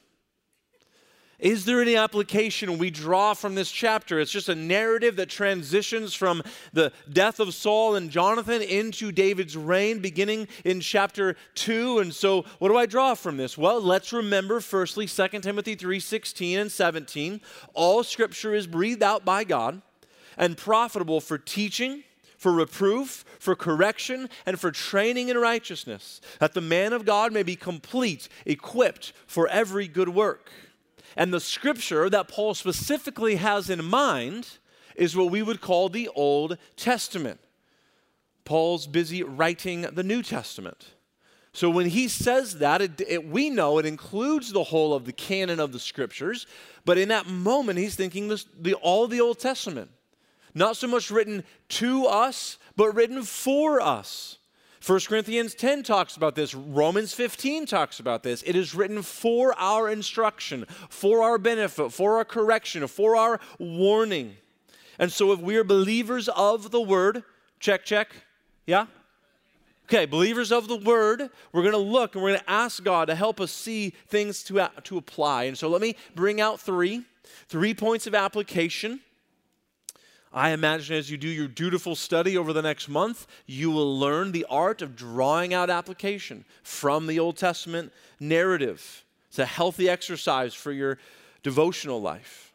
[1.40, 4.20] Is there any application we draw from this chapter?
[4.20, 6.42] It's just a narrative that transitions from
[6.74, 12.00] the death of Saul and Jonathan into David's reign beginning in chapter 2.
[12.00, 13.56] And so what do I draw from this?
[13.56, 17.40] Well, let's remember firstly 2 Timothy 3:16 and 17.
[17.72, 19.80] All scripture is breathed out by God
[20.36, 22.04] and profitable for teaching,
[22.36, 27.42] for reproof, for correction, and for training in righteousness, that the man of God may
[27.42, 30.50] be complete, equipped for every good work.
[31.16, 34.48] And the scripture that Paul specifically has in mind
[34.96, 37.40] is what we would call the Old Testament.
[38.44, 40.94] Paul's busy writing the New Testament.
[41.52, 45.12] So when he says that, it, it, we know it includes the whole of the
[45.12, 46.46] canon of the scriptures,
[46.84, 49.90] but in that moment, he's thinking this, the, all the Old Testament.
[50.54, 54.38] Not so much written to us, but written for us.
[54.84, 56.54] 1 Corinthians 10 talks about this.
[56.54, 58.42] Romans 15 talks about this.
[58.42, 64.36] It is written for our instruction, for our benefit, for our correction, for our warning.
[64.98, 67.24] And so, if we are believers of the word,
[67.58, 68.08] check, check,
[68.66, 68.86] yeah?
[69.84, 73.06] Okay, believers of the word, we're going to look and we're going to ask God
[73.06, 75.44] to help us see things to, to apply.
[75.44, 77.04] And so, let me bring out three,
[77.48, 79.00] three points of application
[80.32, 84.30] I imagine as you do your dutiful study over the next month, you will learn
[84.30, 89.04] the art of drawing out application from the Old Testament narrative.
[89.28, 90.98] It's a healthy exercise for your
[91.42, 92.52] devotional life.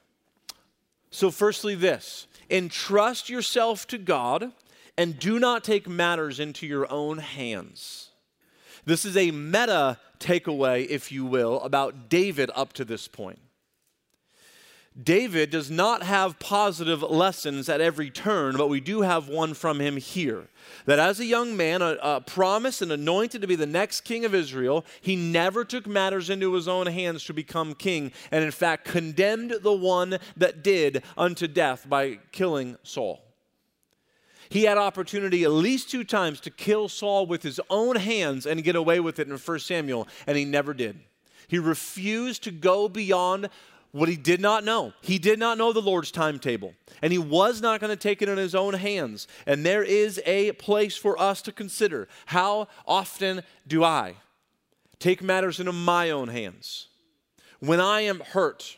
[1.11, 4.51] So, firstly, this entrust yourself to God
[4.97, 8.09] and do not take matters into your own hands.
[8.86, 13.39] This is a meta takeaway, if you will, about David up to this point.
[15.02, 19.82] David does not have positive lessons at every turn, but we do have one from
[19.82, 20.48] him here.
[20.86, 24.24] That as a young man, a, a promised and anointed to be the next king
[24.24, 28.52] of Israel, he never took matters into his own hands to become king, and in
[28.52, 33.22] fact condemned the one that did unto death by killing Saul.
[34.48, 38.64] He had opportunity at least two times to kill Saul with his own hands and
[38.64, 41.00] get away with it in 1 Samuel, and he never did.
[41.48, 43.50] He refused to go beyond
[43.96, 44.91] what he did not know.
[45.00, 48.28] He did not know the Lord's timetable, and he was not going to take it
[48.28, 49.26] in his own hands.
[49.46, 54.16] And there is a place for us to consider how often do I
[55.00, 56.89] take matters into my own hands?
[57.62, 58.76] When I am hurt,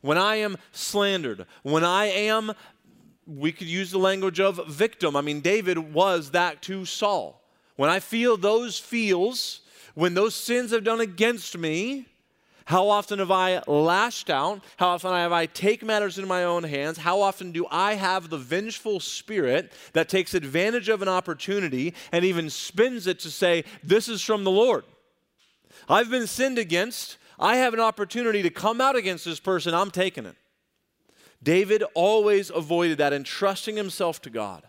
[0.00, 2.52] when I am slandered, when I am,
[3.26, 5.16] we could use the language of victim.
[5.16, 7.42] I mean, David was that to Saul.
[7.74, 9.62] When I feel those feels,
[9.94, 12.06] when those sins have done against me,
[12.66, 14.62] how often have I lashed out?
[14.76, 16.98] How often have I take matters in my own hands?
[16.98, 22.24] How often do I have the vengeful spirit that takes advantage of an opportunity and
[22.24, 24.84] even spins it to say, This is from the Lord?
[25.88, 27.18] I've been sinned against.
[27.38, 29.74] I have an opportunity to come out against this person.
[29.74, 30.36] I'm taking it.
[31.42, 34.62] David always avoided that, entrusting himself to God.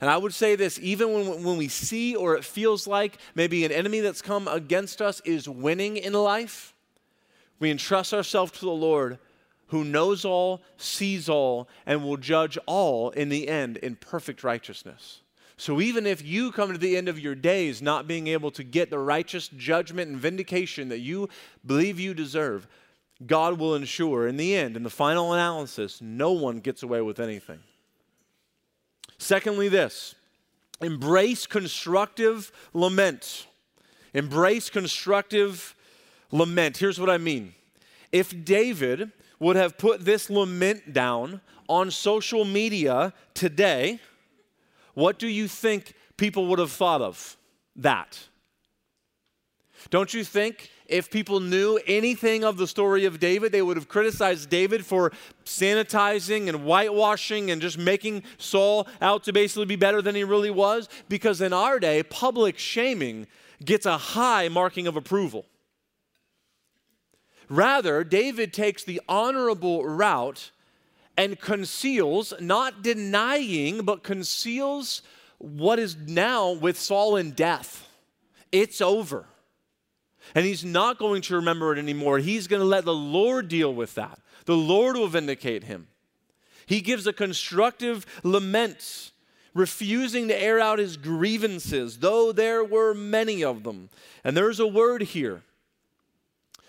[0.00, 3.64] And I would say this even when, when we see or it feels like maybe
[3.64, 6.72] an enemy that's come against us is winning in life
[7.58, 9.18] we entrust ourselves to the Lord
[9.68, 15.22] who knows all, sees all, and will judge all in the end in perfect righteousness.
[15.56, 18.62] So even if you come to the end of your days not being able to
[18.62, 21.28] get the righteous judgment and vindication that you
[21.64, 22.68] believe you deserve,
[23.26, 27.18] God will ensure in the end, in the final analysis, no one gets away with
[27.18, 27.60] anything.
[29.18, 30.14] Secondly, this
[30.80, 33.46] embrace constructive lament.
[34.12, 35.75] Embrace constructive
[36.30, 36.76] lament.
[36.76, 37.54] Here's what I mean.
[38.12, 44.00] If David would have put this lament down on social media today,
[44.94, 47.36] what do you think people would have thought of
[47.76, 48.18] that?
[49.90, 53.88] Don't you think if people knew anything of the story of David, they would have
[53.88, 55.12] criticized David for
[55.44, 60.50] sanitizing and whitewashing and just making Saul out to basically be better than he really
[60.50, 60.88] was?
[61.08, 63.26] Because in our day, public shaming
[63.64, 65.44] gets a high marking of approval.
[67.48, 70.50] Rather, David takes the honorable route
[71.16, 75.02] and conceals, not denying, but conceals
[75.38, 77.88] what is now with Saul in death.
[78.52, 79.26] It's over.
[80.34, 82.18] And he's not going to remember it anymore.
[82.18, 84.18] He's going to let the Lord deal with that.
[84.44, 85.88] The Lord will vindicate him.
[86.66, 89.12] He gives a constructive lament,
[89.54, 93.88] refusing to air out his grievances, though there were many of them.
[94.24, 95.42] And there's a word here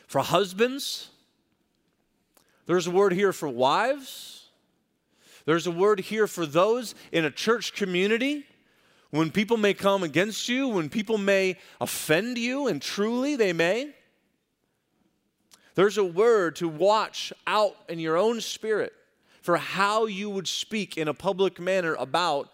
[0.07, 1.09] for husbands,
[2.65, 4.49] there's a word here for wives,
[5.45, 8.45] there's a word here for those in a church community.
[9.11, 13.93] When people may come against you, when people may offend you, and truly they may,
[15.75, 18.91] there's a word to watch out in your own spirit
[19.41, 22.49] for how you would speak in a public manner about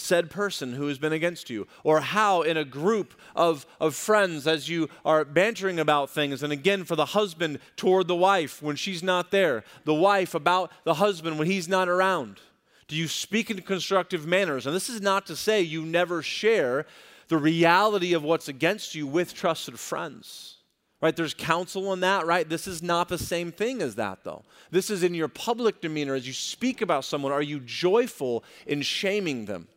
[0.00, 4.46] said person who has been against you, or how in a group of, of friends
[4.46, 8.76] as you are bantering about things, and again for the husband toward the wife when
[8.76, 12.40] she's not there, the wife about the husband when he's not around.
[12.88, 14.66] Do you speak in constructive manners?
[14.66, 16.86] And this is not to say you never share
[17.28, 20.56] the reality of what's against you with trusted friends
[21.00, 21.16] right?
[21.16, 22.48] There's counsel in that, right?
[22.48, 24.42] This is not the same thing as that, though.
[24.70, 27.32] This is in your public demeanor as you speak about someone.
[27.32, 29.68] Are you joyful in shaming them?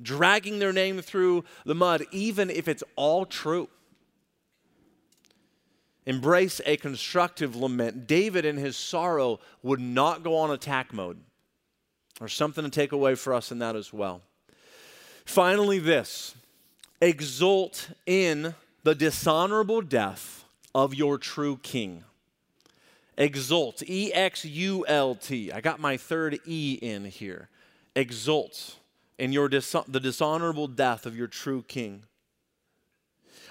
[0.00, 3.68] Dragging their name through the mud, even if it's all true.
[6.06, 8.06] Embrace a constructive lament.
[8.06, 11.18] David, in his sorrow, would not go on attack mode.
[12.18, 14.22] There's something to take away for us in that as well.
[15.24, 16.34] Finally, this
[17.00, 20.44] exult in the dishonorable death
[20.74, 22.04] of your true king.
[23.18, 25.52] Exult, E X U L T.
[25.52, 27.48] I got my third E in here.
[27.94, 28.76] Exult
[29.18, 32.04] in your dis- the dishonorable death of your true king.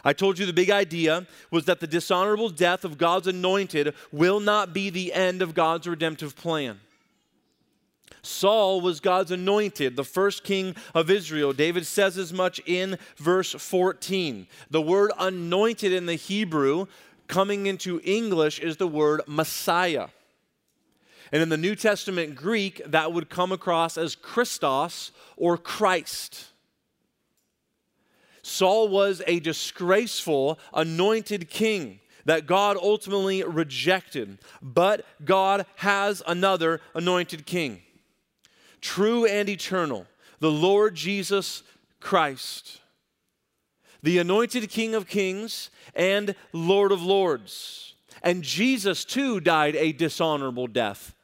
[0.03, 4.39] I told you the big idea was that the dishonorable death of God's anointed will
[4.39, 6.79] not be the end of God's redemptive plan.
[8.21, 11.53] Saul was God's anointed, the first king of Israel.
[11.53, 14.47] David says as much in verse 14.
[14.69, 16.87] The word anointed in the Hebrew,
[17.27, 20.07] coming into English, is the word Messiah.
[21.31, 26.47] And in the New Testament Greek, that would come across as Christos or Christ.
[28.41, 34.37] Saul was a disgraceful, anointed king that God ultimately rejected.
[34.61, 37.81] But God has another anointed king
[38.79, 40.05] true and eternal,
[40.39, 41.63] the Lord Jesus
[41.99, 42.79] Christ,
[44.03, 47.95] the anointed King of kings and Lord of lords.
[48.21, 51.15] And Jesus too died a dishonorable death.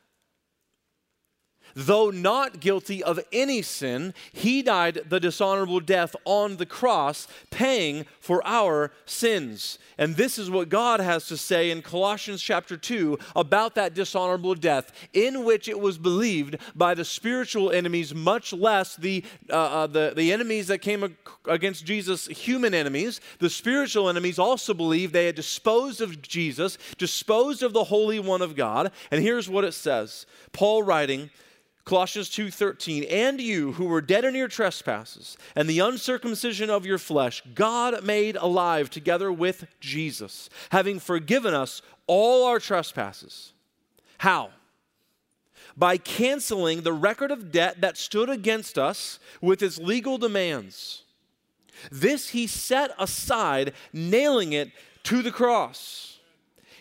[1.76, 8.06] Though not guilty of any sin, he died the dishonorable death on the cross, paying
[8.20, 9.80] for our sins.
[9.98, 14.56] And this is what God has to say in Colossians chapter 2 about that dishonorable
[14.56, 19.88] death, in which it was believed by the spiritual enemies, much less the, uh, uh,
[19.88, 21.16] the, the enemies that came
[21.46, 23.22] against Jesus, human enemies.
[23.40, 28.42] The spiritual enemies also believed they had disposed of Jesus, disposed of the Holy One
[28.42, 28.92] of God.
[29.12, 31.30] And here's what it says Paul writing,
[31.86, 36.98] Colossians 2:13 and you who were dead in your trespasses and the uncircumcision of your
[36.98, 43.52] flesh God made alive together with Jesus having forgiven us all our trespasses.
[44.20, 44.52] How?
[45.76, 51.04] By canceling the record of debt that stood against us with its legal demands.
[51.92, 54.72] This he set aside nailing it
[55.04, 56.20] to the cross.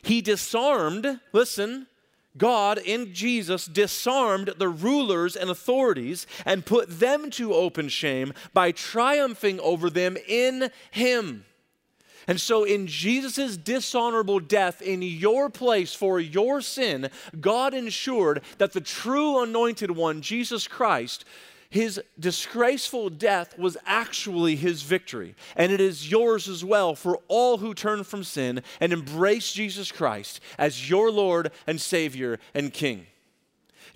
[0.02, 1.88] He disarmed listen
[2.36, 8.72] God in Jesus disarmed the rulers and authorities and put them to open shame by
[8.72, 11.44] triumphing over them in Him.
[12.28, 17.10] And so, in Jesus' dishonorable death in your place for your sin,
[17.40, 21.24] God ensured that the true anointed one, Jesus Christ,
[21.72, 25.34] his disgraceful death was actually his victory.
[25.56, 29.90] And it is yours as well for all who turn from sin and embrace Jesus
[29.90, 33.06] Christ as your Lord and Savior and King.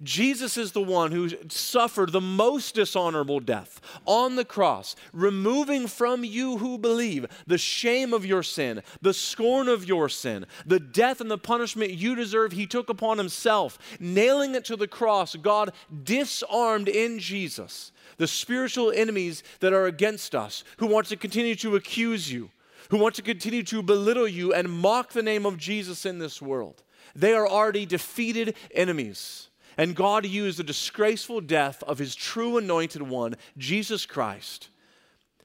[0.03, 6.25] Jesus is the one who suffered the most dishonorable death on the cross, removing from
[6.25, 11.21] you who believe the shame of your sin, the scorn of your sin, the death
[11.21, 13.79] and the punishment you deserve, he took upon himself.
[13.99, 15.73] Nailing it to the cross, God
[16.05, 21.77] disarmed in Jesus the spiritual enemies that are against us, who want to continue to
[21.77, 22.51] accuse you,
[22.91, 26.41] who want to continue to belittle you and mock the name of Jesus in this
[26.41, 26.83] world.
[27.15, 29.49] They are already defeated enemies.
[29.77, 34.69] And God used the disgraceful death of his true anointed one, Jesus Christ,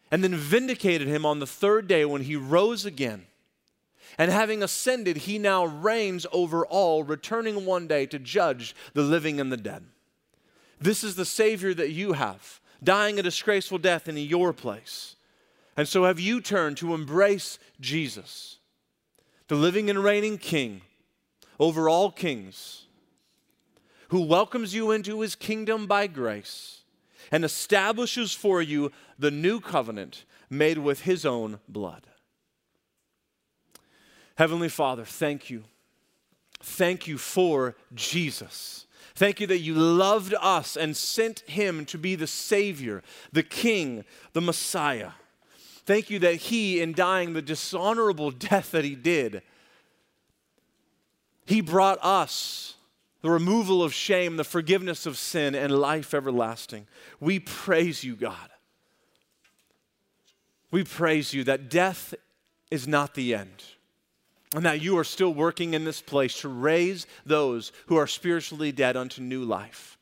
[0.10, 3.26] and then vindicated him on the third day when he rose again.
[4.18, 9.40] And having ascended, he now reigns over all, returning one day to judge the living
[9.40, 9.86] and the dead.
[10.80, 15.16] This is the Savior that you have, dying a disgraceful death in your place.
[15.78, 18.58] And so have you turned to embrace Jesus,
[19.48, 20.82] the living and reigning King
[21.60, 22.88] over all kings
[24.12, 26.82] who welcomes you into his kingdom by grace
[27.32, 32.06] and establishes for you the new covenant made with his own blood.
[34.36, 35.64] Heavenly Father, thank you.
[36.62, 38.86] Thank you for Jesus.
[39.16, 44.04] Thank you that you loved us and sent him to be the Savior, the King,
[44.34, 45.12] the Messiah.
[45.86, 49.42] Thank you that he, in dying the dishonorable death that he did,
[51.46, 52.76] he brought us
[53.22, 56.88] the removal of shame, the forgiveness of sin, and life everlasting.
[57.20, 58.50] We praise you, God.
[60.72, 62.14] We praise you that death
[62.72, 63.64] is not the end
[64.54, 68.72] and that you are still working in this place to raise those who are spiritually
[68.72, 69.98] dead unto new life.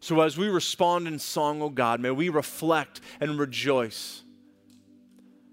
[0.00, 4.22] So as we respond in song, O oh God, may we reflect and rejoice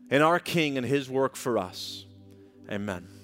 [0.09, 2.05] in our King and his work for us.
[2.69, 3.20] Amen.